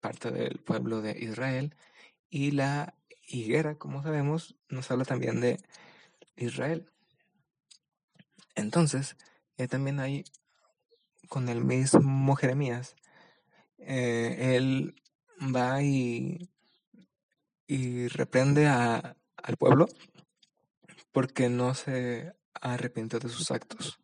[0.00, 1.74] parte del pueblo de Israel
[2.30, 2.94] y la
[3.26, 5.58] higuera como sabemos nos habla también de
[6.36, 6.90] Israel.
[8.54, 9.16] Entonces
[9.56, 10.24] eh, también hay
[11.28, 12.96] con el mismo Jeremías,
[13.78, 14.94] eh, él
[15.54, 16.50] va y,
[17.70, 19.88] y reprende a, al pueblo
[21.12, 24.00] porque no se arrepintió de sus actos,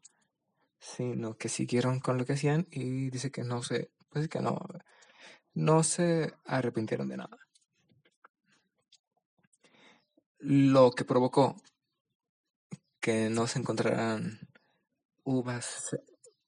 [0.78, 4.64] sino que siguieron con lo que hacían y dice que no se, pues que no,
[5.54, 7.38] no se arrepintieron de nada.
[10.38, 11.56] Lo que provocó
[13.00, 14.38] que no se encontraran
[15.24, 15.96] uvas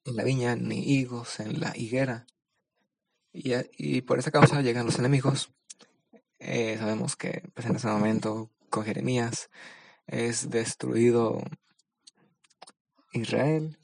[0.04, 2.26] en la viña, ni higos en la higuera.
[3.32, 5.52] Y, y por esa causa llegan los enemigos.
[6.38, 9.50] Eh, sabemos que pues, en ese momento con Jeremías
[10.06, 11.42] es destruido
[13.12, 13.78] Israel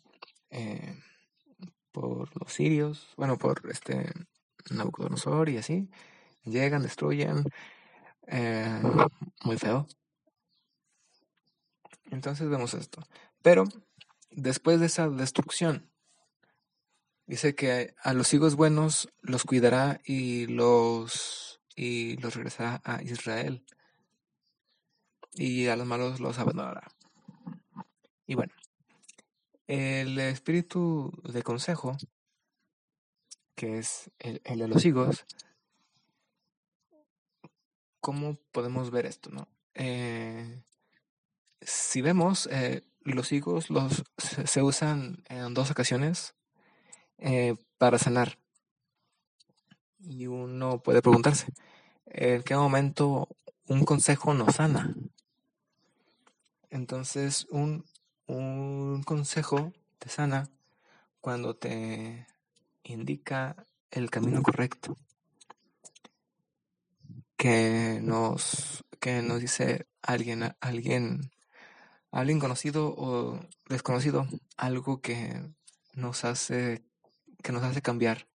[0.50, 0.96] eh,
[1.92, 4.12] por los sirios, bueno, por este
[4.70, 5.90] Nabucodonosor y así.
[6.44, 7.44] Llegan, destruyen,
[8.26, 8.80] eh,
[9.44, 9.86] muy feo.
[12.10, 13.02] Entonces vemos esto.
[13.42, 13.64] Pero
[14.30, 15.90] después de esa destrucción.
[17.26, 23.64] Dice que a los hijos buenos los cuidará y los, y los regresará a Israel.
[25.32, 26.88] Y a los malos los abandonará.
[28.26, 28.52] Y bueno,
[29.66, 31.96] el espíritu de consejo,
[33.54, 35.26] que es el, de los higos,
[38.00, 39.30] ¿cómo podemos ver esto?
[39.30, 39.48] No?
[39.74, 40.62] Eh,
[41.60, 46.34] si vemos, eh, los higos los, se, usan en dos ocasiones
[47.18, 48.38] eh, para sanar.
[50.06, 51.52] Y uno puede preguntarse,
[52.06, 53.28] ¿en qué momento
[53.66, 54.94] un consejo nos sana?
[56.70, 57.84] Entonces, un,
[58.26, 60.50] un consejo te sana
[61.20, 62.26] cuando te
[62.82, 64.98] indica el camino correcto.
[67.36, 71.30] Que nos, que nos dice alguien, alguien
[72.14, 75.50] alguien conocido o desconocido, algo que
[75.94, 76.84] nos hace
[77.42, 78.26] que nos hace cambiar,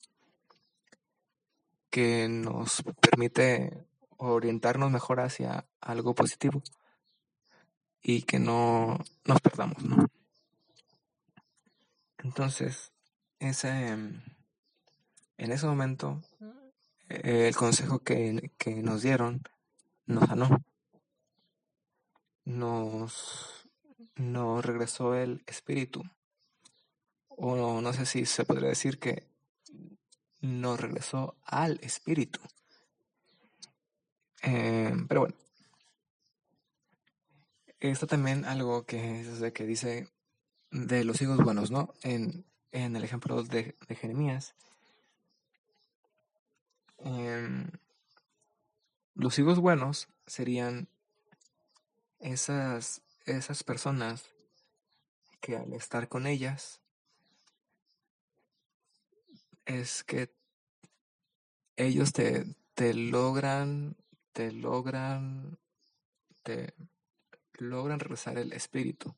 [1.90, 3.86] que nos permite
[4.18, 6.62] orientarnos mejor hacia algo positivo
[8.02, 10.08] y que no nos perdamos, ¿no?
[12.18, 12.92] Entonces,
[13.40, 14.22] ese, en
[15.38, 16.22] ese momento,
[17.08, 19.42] el consejo que, que nos dieron
[20.06, 20.62] nos sanó,
[22.46, 23.60] nos
[24.16, 26.04] no regresó el espíritu.
[27.30, 29.24] O no, no sé si se podría decir que
[30.42, 32.40] no regresó al espíritu.
[34.44, 35.36] Eh, pero bueno.
[37.80, 40.10] Esto también algo que, es de que dice
[40.72, 41.94] de los hijos buenos, ¿no?
[42.04, 44.54] En, en el ejemplo de, de Jeremías.
[46.98, 47.72] Em,
[49.16, 50.90] los hijos buenos serían
[52.20, 54.26] esas esas personas
[55.40, 56.82] que al estar con ellas
[59.66, 60.34] es que
[61.80, 63.96] ellos te, te logran,
[64.34, 65.58] te logran,
[66.44, 66.74] te
[67.54, 69.16] logran regresar el espíritu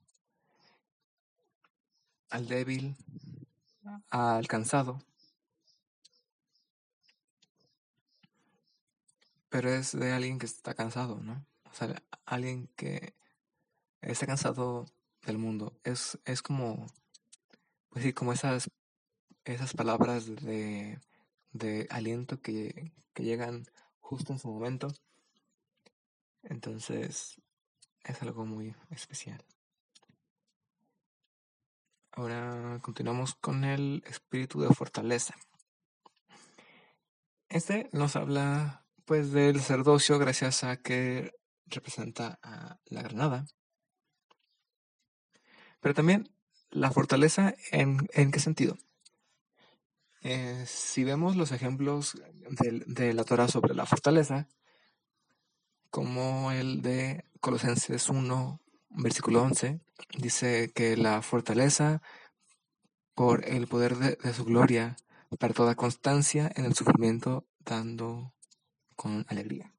[2.30, 2.96] al débil,
[4.10, 5.04] al cansado.
[9.50, 11.46] Pero es de alguien que está cansado, ¿no?
[11.66, 13.14] O sea, alguien que
[14.02, 14.86] está cansado
[15.26, 15.78] del mundo.
[15.84, 16.86] Es, es como,
[17.90, 18.70] pues sí, como esas,
[19.46, 21.00] esas palabras de,
[21.52, 23.66] de aliento que, que llegan
[24.00, 24.88] justo en su momento.
[26.44, 27.42] Entonces,
[28.04, 29.44] es algo muy especial.
[32.14, 35.36] Ahora continuamos con el espíritu de fortaleza.
[37.48, 41.32] Este nos habla pues del sacerdocio gracias a que
[41.68, 43.46] representa a la granada.
[45.80, 46.36] Pero también
[46.70, 48.78] la fortaleza en, qué sentido?
[50.22, 54.48] Eh, si vemos los ejemplos de, de la Torah sobre la fortaleza,
[55.90, 58.62] como el de Colosenses 1,
[58.92, 59.82] versículo 11,
[60.18, 62.02] dice que la fortaleza
[63.14, 64.96] por el poder de, su gloria
[65.40, 68.34] para toda constancia en el sufrimiento, dando
[68.96, 69.74] con alegría.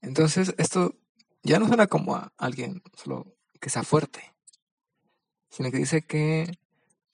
[0.00, 0.94] Entonces, esto
[1.42, 4.34] ya no suena como a alguien solo que sea fuerte,
[5.50, 6.58] sino que dice que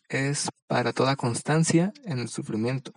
[0.08, 2.92] es para toda constancia en el sufrimiento.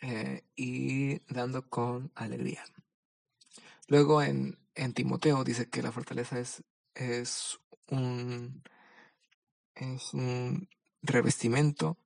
[0.00, 2.64] Eh, y dando con alegría.
[3.88, 6.62] Luego en, en, Timoteo dice que la fortaleza es,
[6.94, 7.58] es,
[7.88, 8.62] un,
[9.74, 10.68] es un
[11.02, 11.98] revestimiento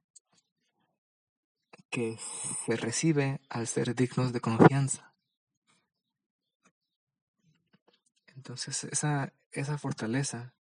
[1.91, 2.19] que
[2.65, 5.13] se recibe al ser dignos de confianza.
[8.35, 10.55] Entonces esa, esa fortaleza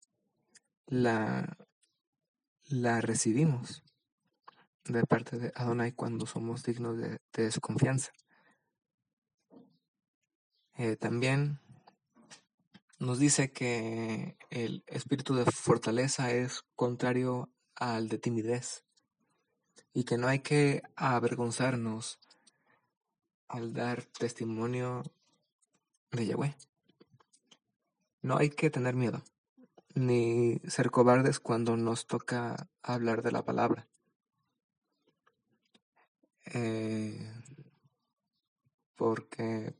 [0.86, 1.56] la,
[2.68, 3.82] la recibimos
[4.84, 7.20] de parte de Adonai cuando somos dignos de,
[7.60, 8.12] confianza.
[10.76, 11.60] Eh, también
[12.98, 18.84] nos dice que el espíritu de fortaleza es contrario al de timidez
[19.92, 22.18] y que no hay que avergonzarnos
[23.48, 25.02] al dar testimonio
[26.12, 26.56] de Yahweh.
[28.22, 29.22] No hay que tener miedo,
[29.94, 33.88] ni ser cobardes cuando nos toca hablar de la palabra.
[36.52, 37.32] Eh,
[38.96, 39.74] porque,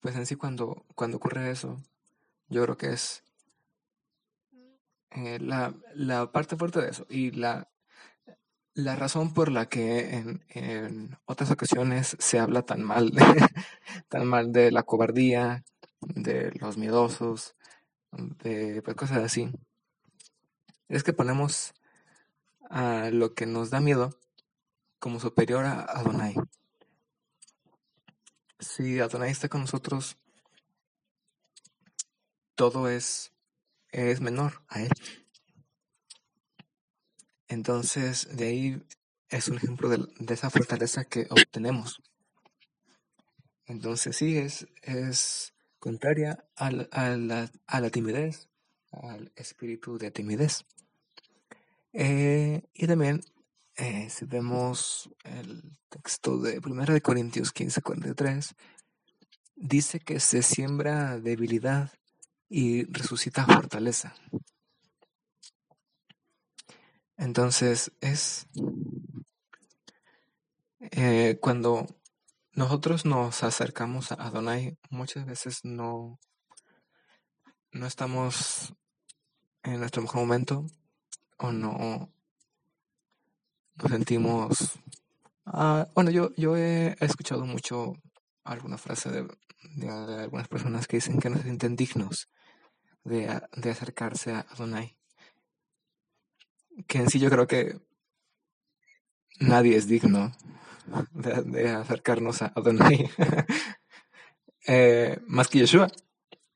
[0.00, 1.82] pues en sí cuando, cuando ocurre eso,
[2.48, 3.22] yo creo que es
[5.10, 7.68] eh, la, la, parte fuerte de eso y la,
[8.74, 13.22] la razón por la que en, en otras ocasiones se habla tan mal de,
[14.08, 15.64] tan mal de la cobardía,
[16.00, 17.56] de los miedosos,
[18.12, 19.50] de pues, cosas así,
[20.88, 21.72] es que ponemos
[22.68, 24.18] a lo que nos da miedo
[24.98, 26.34] como superior a Adonai.
[28.58, 30.16] Si Adonai está con nosotros,
[32.54, 33.32] todo es,
[33.90, 34.90] es menor a Él.
[37.48, 38.86] Entonces, de ahí
[39.28, 42.02] es un ejemplo de, esa fortaleza que obtenemos.
[43.66, 48.48] Entonces, sí, es, es contraria a la, timidez,
[48.92, 50.64] al espíritu de timidez.
[51.92, 53.22] Eh, y también
[53.76, 58.54] eh, si vemos el texto de 1 de Corintios 15, 43,
[59.56, 61.90] dice que se siembra debilidad
[62.48, 64.14] y resucita fortaleza.
[67.16, 68.46] Entonces es
[70.80, 71.86] eh, cuando
[72.52, 76.18] nosotros nos acercamos a Adonai, muchas veces no,
[77.72, 78.74] no estamos
[79.62, 80.66] en nuestro mejor momento
[81.38, 82.12] o no
[83.76, 84.78] nos sentimos...
[85.46, 87.94] Ah, bueno, yo, yo he escuchado mucho
[88.44, 92.28] alguna frase de, algunas personas que dicen que no se sienten dignos
[93.04, 94.96] de, acercarse a Adonai.
[96.86, 97.78] Que en sí yo creo que
[99.38, 100.32] nadie es digno
[101.12, 103.10] de, acercarnos a Adonai.
[104.66, 105.88] Eh, más que Yeshua.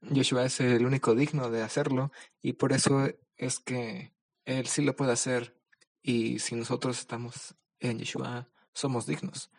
[0.02, 2.12] Yeshua es el único digno de hacerlo
[2.42, 3.08] y por eso
[3.38, 4.14] es que
[4.44, 5.58] él sí lo puede hacer
[6.02, 9.50] y si nosotros estamos en Yeshua, somos dignos.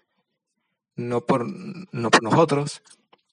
[0.95, 2.83] No por, no por nosotros,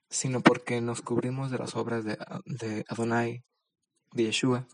[0.09, 2.17] sino porque nos cubrimos de las obras de,
[2.47, 3.45] de Adonai,
[4.13, 4.67] de Yeshua.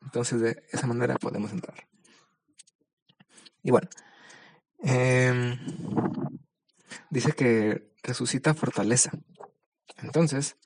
[0.00, 1.86] Entonces, de esa manera podemos entrar.
[3.62, 3.88] Y bueno,
[4.80, 5.58] em,
[7.10, 9.10] dice que resucita fortaleza.
[9.98, 10.56] Entonces,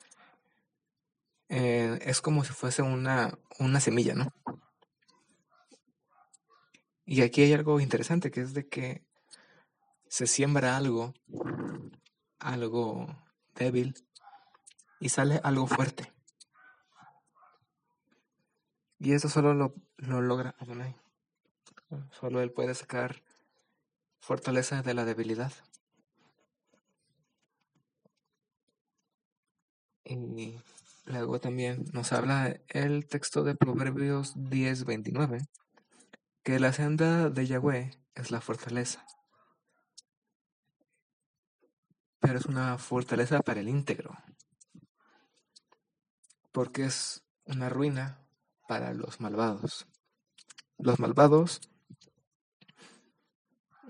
[1.48, 4.32] eh, es como si fuese una, una semilla, ¿no?
[7.04, 9.04] Y aquí hay algo interesante, que es de que
[10.08, 11.12] se siembra algo,
[12.38, 13.06] algo
[13.54, 13.94] débil,
[15.00, 16.12] y sale algo fuerte.
[18.98, 19.74] Y eso solo lo,
[20.20, 20.94] logra Adonai.
[22.12, 23.22] Solo Él puede sacar
[24.20, 25.52] fortaleza de la debilidad.
[30.04, 30.58] Y
[31.04, 35.38] luego también nos habla el texto de Proverbios 10, 29
[36.42, 39.06] que la senda de Yahweh es la fortaleza,
[42.18, 44.16] pero es una fortaleza para el íntegro,
[46.52, 48.26] porque es una ruina
[48.68, 49.86] para los malvados.
[50.78, 51.60] Los malvados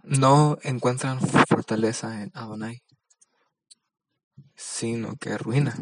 [0.02, 2.82] no encuentran fortaleza en Adonai,
[4.54, 5.74] sino que ruina.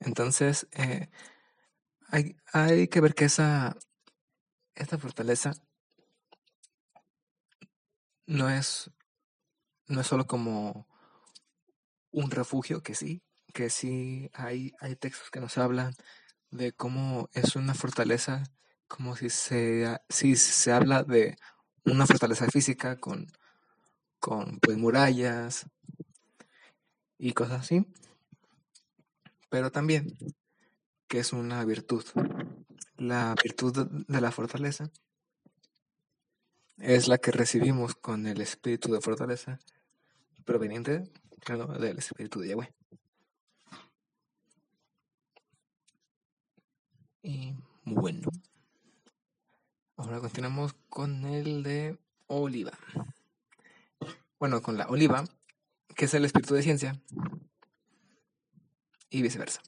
[0.00, 1.08] Entonces, eh,
[2.08, 3.76] hay, hay, que ver que esa,
[4.74, 5.52] esta fortaleza
[8.26, 8.90] no es,
[9.86, 10.86] no es solo como
[12.10, 13.22] un refugio, que sí,
[13.52, 15.94] que sí hay, hay textos que nos hablan
[16.50, 18.44] de cómo es una fortaleza,
[18.86, 21.36] como si se, si se habla de
[21.90, 23.26] una fortaleza física con,
[24.18, 25.66] con pues, murallas
[27.18, 27.86] y cosas así,
[29.48, 30.16] pero también
[31.08, 32.04] que es una virtud.
[32.96, 34.90] La virtud de la fortaleza
[36.78, 39.58] es la que recibimos con el espíritu de fortaleza
[40.44, 41.04] proveniente
[41.78, 42.74] del espíritu de Yahweh.
[47.22, 48.28] Y bueno,
[50.08, 51.98] ahora continuamos con el de
[52.28, 52.72] oliva.
[54.38, 55.24] Bueno, con la oliva,
[55.94, 56.98] que es el espíritu de ciencia,
[59.10, 59.60] y viceversa.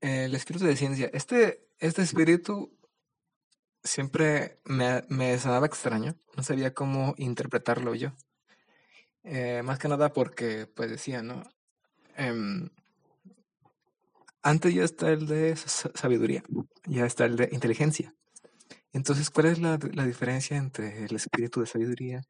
[0.00, 2.74] El espíritu de ciencia, este, este espíritu
[3.82, 8.12] siempre me, me sonaba extraño, no sabía cómo interpretarlo yo.
[9.24, 11.42] Eh, más que nada porque, pues decía, ¿no?
[12.16, 12.70] Em,
[14.44, 16.44] antes ya está el de sabiduría,
[16.86, 18.14] ya está el de inteligencia.
[18.92, 22.22] Entonces, ¿cuál es la, diferencia entre el espíritu de sabiduría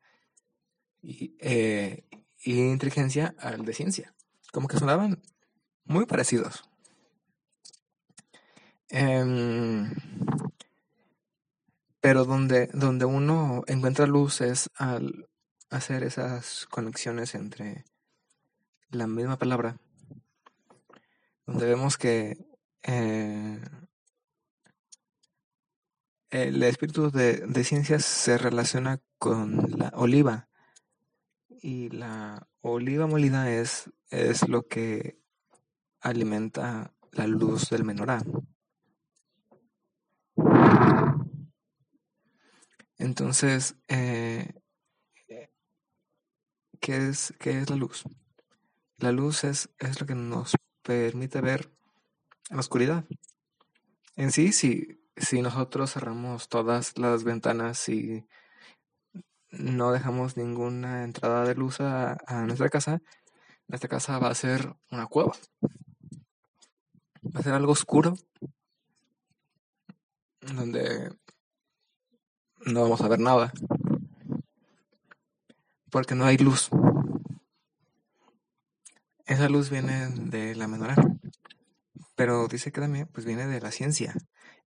[1.02, 2.04] y, eh,
[2.42, 4.14] y inteligencia al de ciencia?
[4.52, 5.20] Como que sonaban
[5.84, 6.62] muy parecidos.
[8.90, 9.92] Em,
[12.00, 15.28] pero donde, donde uno encuentra luz es al
[15.68, 17.84] hacer esas conexiones entre
[18.90, 19.80] la misma palabra
[21.47, 22.36] donde vemos que
[22.82, 23.61] eh,
[26.30, 30.49] el espíritu de, de ciencias se relaciona con la oliva
[31.49, 35.18] y la oliva molida es, es lo que
[36.01, 38.22] alimenta la luz del menorá.
[42.99, 44.53] Entonces, eh,
[46.80, 48.05] ¿qué, es, ¿qué es la luz?
[48.99, 50.55] La luz es, es lo que nos
[50.85, 51.70] permite ver
[52.51, 53.05] la oscuridad.
[54.16, 58.24] En sí, si, si nosotros cerramos todas las ventanas y
[59.51, 62.16] no dejamos ninguna entrada de luz a,
[62.47, 63.03] nuestra casa,
[63.66, 65.32] nuestra casa va a ser una cueva.
[67.24, 68.14] Va a ser algo oscuro,
[70.41, 71.16] donde
[72.66, 73.53] no vamos a ver nada,
[75.91, 76.70] porque no hay luz.
[79.26, 80.96] Esa luz viene de la menorá,
[82.14, 84.14] pero dice que también pues viene de la ciencia.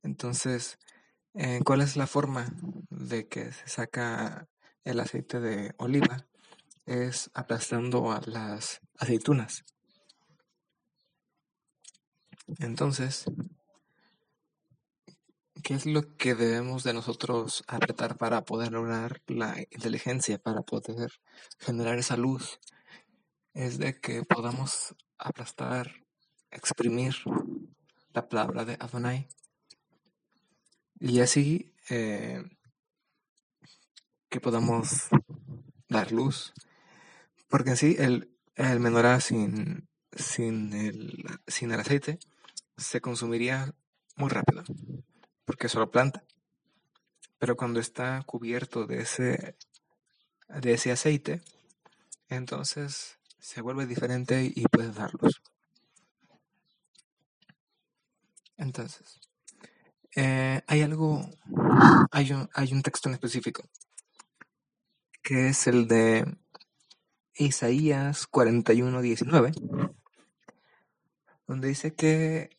[0.03, 0.79] Entonces,
[1.35, 2.53] eh, ¿cuál es la forma
[2.91, 4.49] de que se saca
[4.83, 6.27] el aceite de oliva?
[6.87, 9.65] Es aplastando a las aceitunas.
[12.59, 13.27] Entonces,
[15.63, 21.13] ¿qué es lo que debemos de nosotros apretar para poder lograr la inteligencia, para poder
[21.61, 22.59] generar esa luz?
[23.59, 25.91] Es de que podamos aplastar,
[26.53, 27.17] exprimir
[28.15, 29.27] la palabra de Adonai
[31.01, 32.41] y así eh,
[34.29, 35.09] que podamos
[35.89, 36.55] dar luz.
[37.49, 42.21] Porque en sí el, el menorá sin, sin, el, sin el aceite
[42.77, 43.75] se consumiría
[44.15, 44.63] muy rápido,
[45.45, 46.23] porque solo planta.
[47.41, 49.57] Pero cuando está cubierto de ese,
[50.49, 51.43] de ese aceite,
[52.29, 55.43] entonces se vuelve diferente y puedes darlos.
[58.57, 59.21] Entonces,
[60.17, 61.29] eh, hay algo,
[62.11, 63.63] hay un, hay un texto en específico,
[65.23, 66.37] que es el de
[67.35, 69.53] Isaías 41, 19,
[71.47, 72.51] donde dice que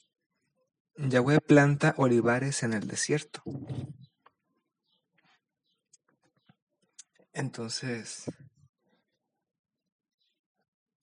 [0.95, 3.43] Yahweh planta olivares en el desierto.
[7.33, 8.25] Entonces,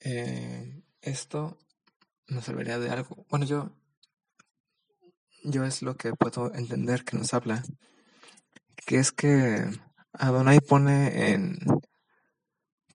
[0.00, 1.58] eh, esto
[2.28, 3.26] nos serviría de algo.
[3.28, 3.70] Bueno, yo,
[5.44, 7.62] yo es lo que puedo entender que nos habla,
[8.86, 9.64] que es que
[10.12, 11.58] Adonai pone en,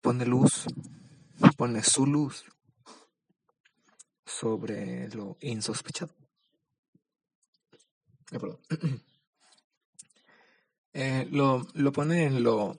[0.01, 0.65] pone luz,
[1.57, 2.45] pone su luz
[4.25, 6.13] sobre lo insospechado.
[10.93, 12.77] Eh, lo, lo pone en lo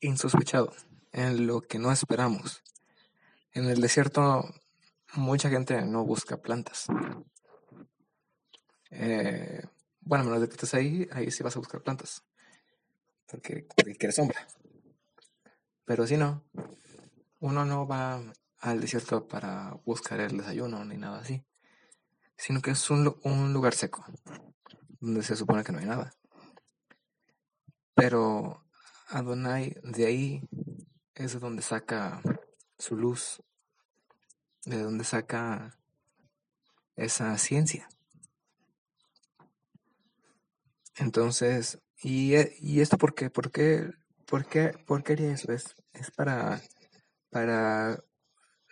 [0.00, 0.74] insospechado,
[1.10, 2.62] en lo que no esperamos.
[3.56, 4.44] En el desierto
[5.14, 6.88] mucha gente no busca plantas.
[8.90, 9.62] Eh,
[10.00, 12.22] bueno, menos de que estés ahí, ahí sí vas a buscar plantas.
[13.26, 14.46] Porque, porque quieres sombra.
[15.86, 16.44] Pero si no,
[17.40, 18.20] uno no va
[18.60, 21.42] al desierto para buscar el desayuno ni nada así.
[22.36, 24.04] Sino que es un, un lugar seco,
[25.00, 26.12] donde se supone que no hay nada.
[27.94, 28.66] Pero
[29.08, 30.48] Adonai de ahí
[31.14, 32.20] es de donde saca
[32.78, 33.42] su luz,
[34.64, 35.78] de donde saca
[36.96, 37.88] esa ciencia.
[40.96, 43.30] Entonces, ¿y, y esto por qué?
[43.30, 43.90] ¿Por qué,
[44.26, 45.52] por qué, por qué haría eso?
[45.52, 46.60] Es, es para,
[47.30, 48.02] para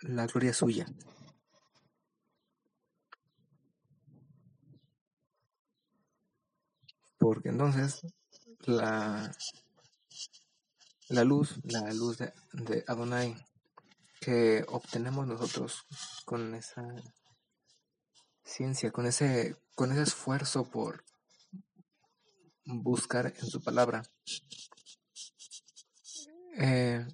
[0.01, 0.85] la gloria suya.
[7.17, 8.01] Porque entonces
[8.61, 9.31] la,
[11.09, 13.35] la luz, la luz de, de Adonai
[14.25, 15.85] que obtenemos nosotros
[16.25, 16.83] con esa
[18.43, 21.05] ciencia, con ese, con ese esfuerzo por
[22.63, 24.01] buscar en su palabra,
[26.57, 27.05] eh,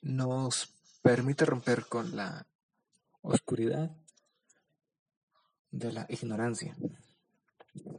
[0.00, 0.72] nos
[1.02, 2.46] permite romper con la
[3.20, 3.94] oscuridad
[5.70, 6.74] de la ignorancia,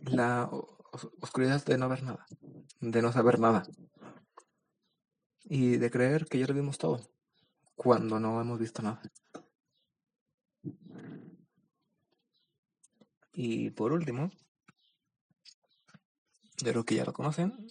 [0.06, 0.50] la
[1.22, 2.26] oscuridad de no ver nada,
[2.80, 3.62] de no saber nada.
[5.46, 7.14] Y de creer que ya lo vimos todo
[7.76, 9.02] cuando no hemos visto nada.
[13.34, 14.30] Y por último,
[16.64, 17.68] de lo que ya lo conocen,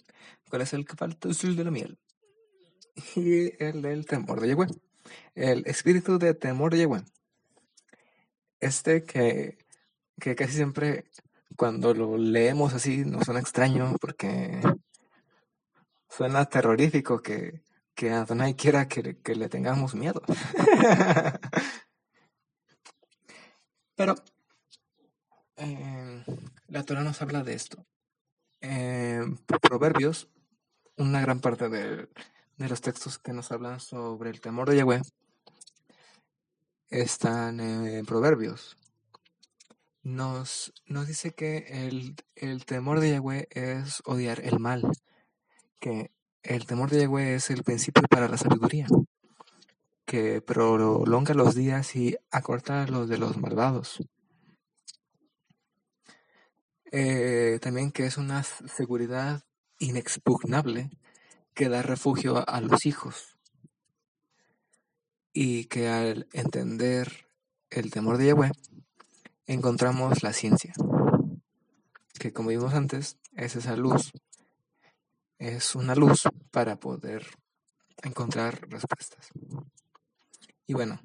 [0.49, 1.29] ¿cuál es el que falta?
[1.29, 1.99] el de la miel.
[3.15, 4.67] Y el del temor de Yahweh.
[5.35, 7.03] El espíritu de temor de Yahweh.
[8.59, 9.57] Este que,
[10.19, 11.05] que casi siempre
[11.55, 14.61] cuando lo leemos así nos suena extraño porque
[16.09, 17.63] suena terrorífico que,
[17.95, 20.21] que Adonai quiera que, que le tengamos miedo.
[23.95, 24.15] Pero
[25.57, 26.25] eh,
[26.67, 27.85] la Torah nos habla de esto.
[28.61, 30.29] En Proverbios,
[30.97, 32.09] una gran parte de,
[32.57, 35.01] de, los textos que nos hablan sobre el temor de Yahweh
[36.89, 38.77] están en Proverbios.
[40.01, 44.83] Nos, nos dice que el, el temor de Yahweh es odiar el mal,
[45.79, 46.11] que
[46.43, 48.87] el temor de Yahweh es el principio para la sabiduría,
[50.05, 54.03] que prolonga los días y acorta los de los malvados.
[56.91, 59.43] Eh, también que es una seguridad
[59.79, 60.91] inexpugnable
[61.53, 63.37] que da refugio a, los hijos.
[65.31, 67.27] Y que al entender
[67.71, 68.51] el temor de Yahweh,
[69.47, 70.73] encontramos la ciencia,
[72.19, 74.11] que como vimos antes, es esa luz,
[75.37, 77.25] es una luz para poder
[78.03, 79.29] encontrar respuestas.
[80.65, 80.99] Y bueno,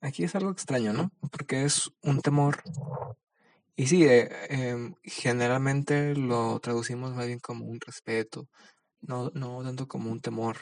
[0.00, 1.10] aquí es algo extraño, ¿no?
[1.30, 2.62] Porque es un temor
[3.76, 8.48] y sí, eh, em, generalmente lo traducimos más bien como un respeto,
[9.02, 10.58] no, no tanto como un temor.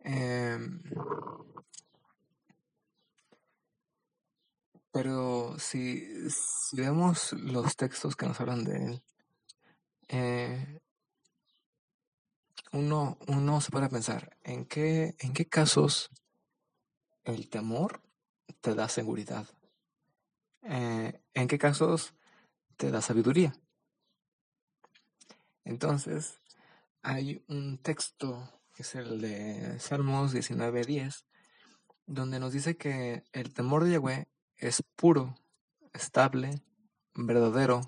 [0.00, 0.80] Em,
[4.92, 9.02] pero si, si, vemos los textos que nos hablan de él,
[10.08, 10.80] eh,
[12.72, 16.10] uno, uno se puede pensar, ¿en qué, ¿en qué casos
[17.24, 18.02] el temor
[18.60, 19.46] te da seguridad?
[20.62, 22.14] Eh, ¿en qué casos
[22.76, 23.54] te da sabiduría?
[25.64, 26.40] Entonces,
[27.02, 31.24] hay un texto que es el de Salmos 19:10,
[32.06, 35.34] donde nos dice que el temor de Yahweh es puro,
[35.92, 36.62] estable,
[37.14, 37.80] verdadero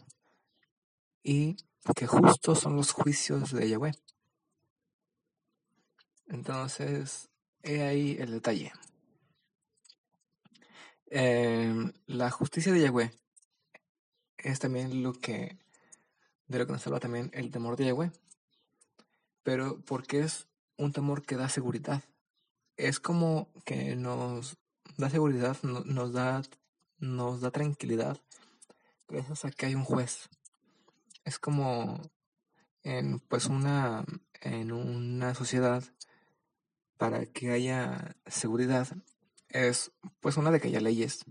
[1.23, 1.57] y
[1.97, 3.93] que justos son los juicios de Yahweh.
[6.31, 7.29] Entonces,
[7.63, 8.73] he ahí el detalle.
[11.07, 13.11] Em, la justicia de Yahweh
[14.39, 15.59] es también lo que,
[16.47, 18.13] de lo que nos habla también el temor de Yahweh.
[19.43, 22.05] Pero porque es un temor que da seguridad.
[22.77, 24.57] Es como que nos
[24.97, 26.43] da seguridad, nos da,
[26.99, 28.19] nos da tranquilidad
[29.09, 30.29] gracias a que hay un juez.
[31.25, 32.01] Es como
[32.85, 34.05] en pues una
[34.41, 35.83] en una sociedad
[37.01, 38.87] para que haya seguridad
[39.49, 39.91] es
[40.21, 41.25] pues una de que haya leyes.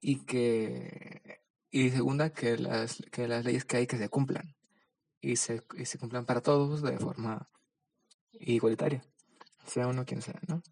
[0.00, 1.40] Y que
[1.70, 4.56] y segunda que las que las leyes que hay que se cumplan.
[5.20, 7.48] Y se, y se cumplan para todos de forma
[8.32, 9.04] igualitaria
[9.66, 10.62] sea uno quien sea no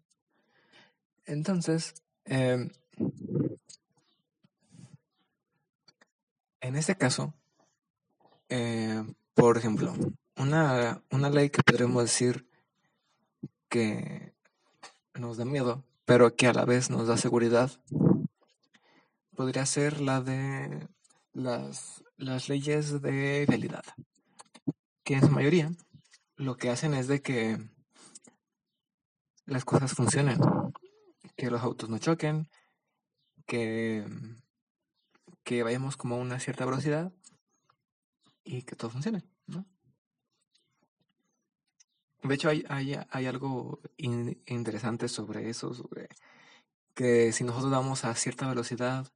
[1.25, 1.95] entonces
[2.25, 2.69] eh,
[6.61, 7.33] en este caso
[8.49, 9.03] eh,
[9.33, 9.93] por ejemplo
[10.37, 12.47] una, una ley que podríamos decir
[13.69, 14.33] que
[15.13, 17.71] nos da miedo, pero que a la vez nos da seguridad,
[19.35, 20.87] podría ser la de
[21.33, 23.83] las, las leyes de vialidad,
[25.03, 25.71] que en su mayoría
[26.35, 27.57] lo que hacen es de que
[29.45, 30.39] las cosas funcionen,
[31.35, 32.49] que los autos no choquen,
[33.45, 34.05] que,
[35.43, 37.11] que vayamos como a una cierta velocidad
[38.43, 39.65] y que todo funcione, ¿no?
[42.27, 46.09] De hecho, hay, hay, hay algo interesante sobre eso, sobre
[46.95, 49.07] que si nosotros vamos a cierta velocidad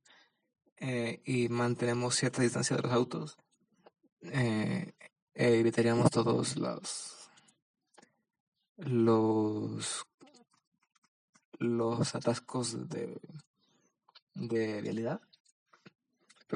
[0.78, 3.38] eh, y mantenemos cierta distancia de los autos,
[4.22, 4.94] eh,
[5.34, 7.16] evitaríamos todos los
[8.78, 10.06] los
[11.60, 13.20] los atascos de,
[14.34, 15.22] de vialidad.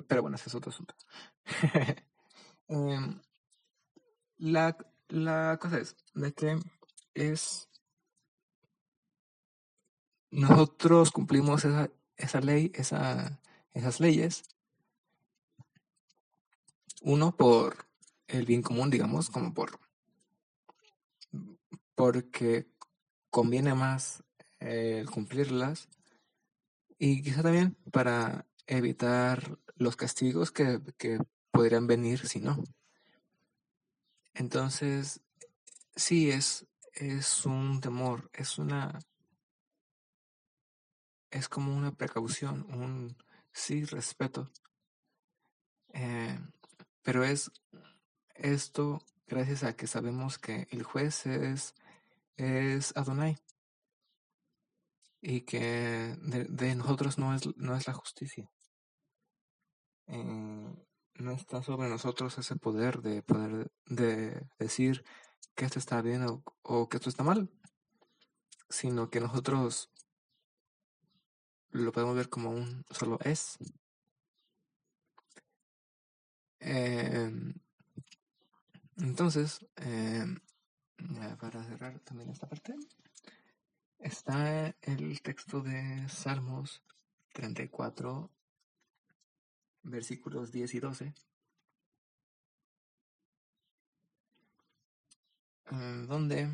[0.08, 0.95] Pero bueno, ese es otro asunto.
[2.70, 3.20] Em,
[4.38, 4.76] la,
[5.14, 6.59] la cosa es de que
[7.14, 7.70] es
[10.32, 13.39] nosotros cumplimos esa, esa ley, esa,
[13.74, 14.43] esas leyes,
[17.01, 17.86] uno por
[18.28, 19.80] el bien común, digamos, como por
[21.93, 22.66] porque
[23.30, 24.24] conviene más
[24.59, 25.89] el cumplirlas
[26.97, 31.20] y quizá también para evitar los castigos que, que
[31.51, 32.64] podrían venir si no.
[34.34, 35.21] Entonces,
[35.95, 38.99] sí, es, es un temor, es una...
[41.29, 43.17] Es como una precaución, un
[43.51, 44.51] sí respeto.
[45.93, 46.39] Eh,
[47.01, 47.51] pero es
[48.36, 51.75] esto gracias a que sabemos que el juez es,
[52.36, 53.38] es Adonai
[55.21, 58.51] y que de, nosotros no es, no es la justicia.
[60.07, 60.53] Eh,
[61.16, 65.03] no está sobre nosotros ese poder de poder de decir
[65.55, 66.26] que esto está bien
[66.64, 67.49] o, que esto está mal,
[68.70, 69.91] sino que nosotros
[71.70, 73.57] lo podemos ver como un solo es.
[76.59, 77.53] Em,
[78.97, 80.39] entonces, em,
[81.39, 82.74] para cerrar también esta parte,
[83.99, 86.84] está el texto de Salmos
[87.34, 88.32] 34,
[89.84, 91.13] versículos 10 y 12,
[95.71, 96.49] eh, donde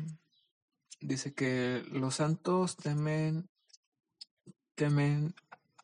[1.00, 3.48] dice que los santos temen,
[4.74, 5.34] temen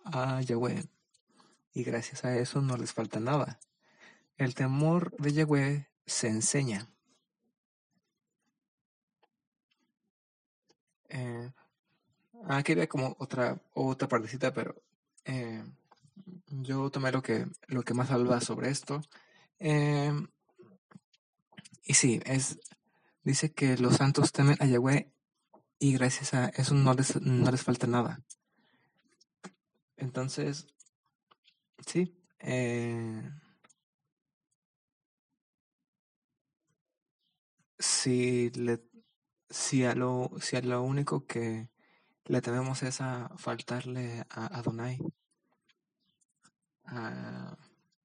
[0.04, 0.84] a Yahweh
[1.72, 3.58] y gracias a eso no les falta nada.
[4.36, 6.88] El temor de Yahweh se enseña.
[11.08, 11.50] Eh,
[12.48, 14.74] aquí había como otra, otra partecita, pero
[15.24, 15.64] eh,
[16.46, 19.00] yo tomé lo que, lo que más habla sobre esto.
[19.58, 20.28] Em,
[21.84, 22.58] y sí, es,
[23.22, 25.12] dice que los santos temen a Yahweh
[25.78, 28.22] y gracias a eso no les, no les falta nada.
[29.96, 30.66] Entonces,
[31.86, 32.14] sí.
[32.40, 33.22] Eh,
[37.78, 38.82] si, le,
[39.50, 41.68] si, a lo, si a lo único que
[42.24, 44.98] le tememos es a faltarle a Adonai,
[46.86, 47.56] a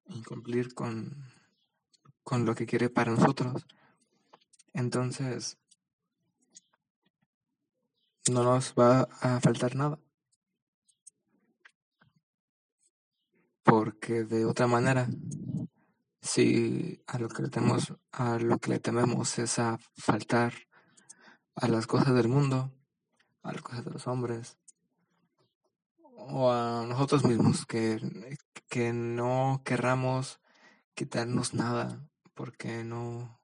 [0.06, 1.24] incumplir con,
[2.22, 3.66] con lo que quiere para nosotros,
[4.72, 5.58] entonces
[8.30, 9.98] no nos va a faltar nada.
[13.62, 15.08] Porque de otra manera,
[16.20, 20.52] si a lo que le tememos, a lo que le tememos es a faltar
[21.54, 22.72] a las cosas del mundo,
[23.42, 24.58] a las cosas de los hombres,
[26.28, 28.00] o a nosotros mismos, que,
[28.68, 30.40] que no querramos
[30.94, 33.40] quitarnos nada, porque no,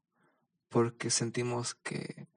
[0.69, 2.29] porque sentimos que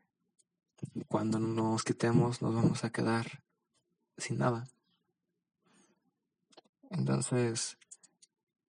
[1.08, 3.44] cuando nos quitemos nos vamos a quedar
[4.18, 4.68] sin nada.
[6.90, 7.78] Entonces,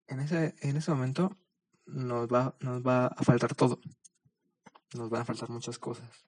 [0.06, 1.36] en ese, en ese momento
[1.86, 3.80] nos va, nos va a faltar todo.
[4.94, 6.26] Nos van a faltar muchas cosas.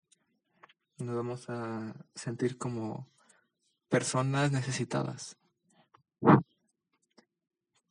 [0.99, 3.09] Nos vamos a sentir como
[3.95, 5.37] personas necesitadas.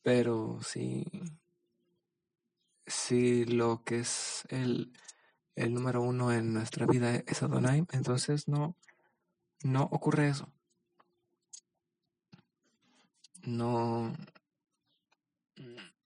[0.02, 1.06] Pero si,
[2.86, 4.92] si lo que es el,
[5.56, 8.76] el número uno en nuestra vida es Adonai, entonces no,
[9.64, 10.52] no ocurre eso.
[13.44, 14.12] No,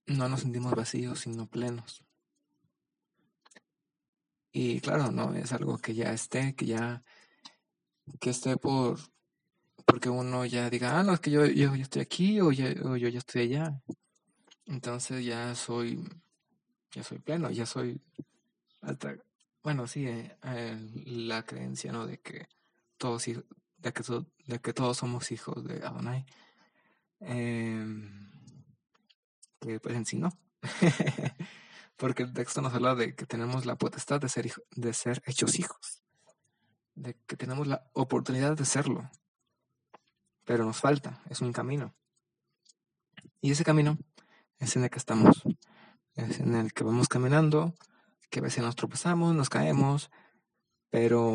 [0.05, 2.05] no nos sentimos vacíos, sino plenos.
[4.51, 7.03] Y claro, no es algo que ya esté, que ya
[8.19, 8.99] que esté por
[9.87, 13.17] porque uno ya diga, ah, no, es que yo, yo, estoy aquí o, yo ya
[13.17, 13.81] estoy allá.
[14.65, 16.03] Entonces ya soy,
[16.91, 18.01] ya soy pleno, ya soy
[18.81, 19.15] alta.
[19.63, 20.33] Bueno, sí, eh,
[21.05, 22.05] la creencia, ¿no?
[22.05, 22.49] De que
[22.97, 24.03] todo, de que,
[24.45, 26.25] de que todos somos hijos de Adonai.
[27.21, 28.29] Em,
[29.61, 30.37] que pues en sí no.
[31.95, 35.57] Porque el texto nos habla de que tenemos la potestad de ser, de ser hechos
[35.57, 36.03] hijos.
[36.93, 39.09] De que tenemos la oportunidad de serlo.
[40.47, 41.93] Pero nos falta, es un camino.
[43.41, 43.97] Y ese camino
[44.59, 45.43] es en el que estamos.
[46.15, 47.75] Es en el que vamos caminando,
[48.29, 50.09] que a veces nos tropezamos, nos caemos,
[50.89, 51.33] pero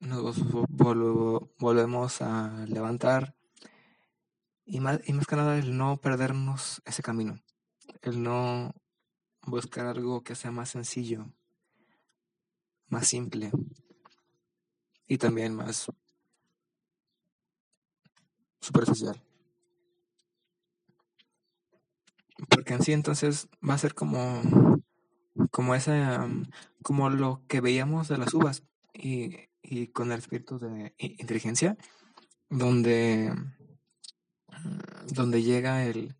[0.00, 3.36] nos volvemos a levantar
[4.64, 7.38] y más, y más que nada el no perdernos ese camino,
[8.00, 8.74] el no
[9.42, 11.26] buscar algo que sea más sencillo,
[12.88, 13.50] más simple
[15.06, 15.90] y también más
[18.68, 19.20] superficial.
[22.50, 24.80] Porque en sí entonces va a ser como,
[25.50, 26.28] como esa,
[26.82, 28.62] como lo que veíamos de las uvas
[28.92, 31.76] y, y con el espíritu de inteligencia,
[32.48, 33.34] donde,
[35.08, 36.14] donde llega el,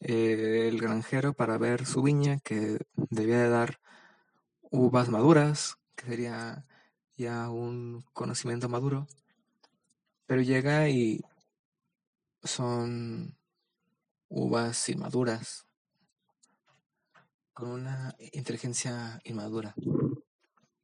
[0.00, 2.78] el granjero para ver su viña que
[3.10, 3.80] debía de dar
[4.70, 6.66] uvas maduras, que sería
[7.16, 9.06] ya un conocimiento maduro,
[10.26, 11.22] pero llega y
[12.42, 13.38] son
[14.28, 15.66] uvas inmaduras,
[17.52, 19.74] con una inteligencia inmadura.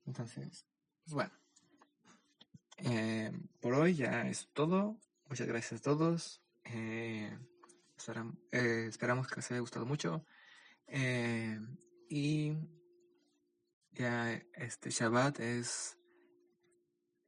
[0.04, 0.66] Entonces,
[1.04, 1.32] pues bueno.
[2.78, 4.98] Eh, por hoy ya es todo.
[5.28, 6.42] Muchas gracias a todos.
[6.64, 7.36] Eh,
[8.52, 10.24] eh, esperamos que les haya gustado mucho.
[12.10, 12.56] y
[13.92, 15.98] ya este Shabbat es,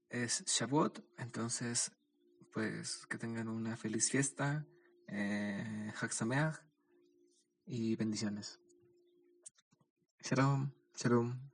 [0.08, 1.04] es Shavuot.
[1.18, 1.92] Entonces,
[2.52, 4.66] pues que tengan una feliz fiesta.
[5.08, 5.92] Eh,
[7.66, 8.60] y bendiciones.
[10.22, 11.49] Shalom, shalom.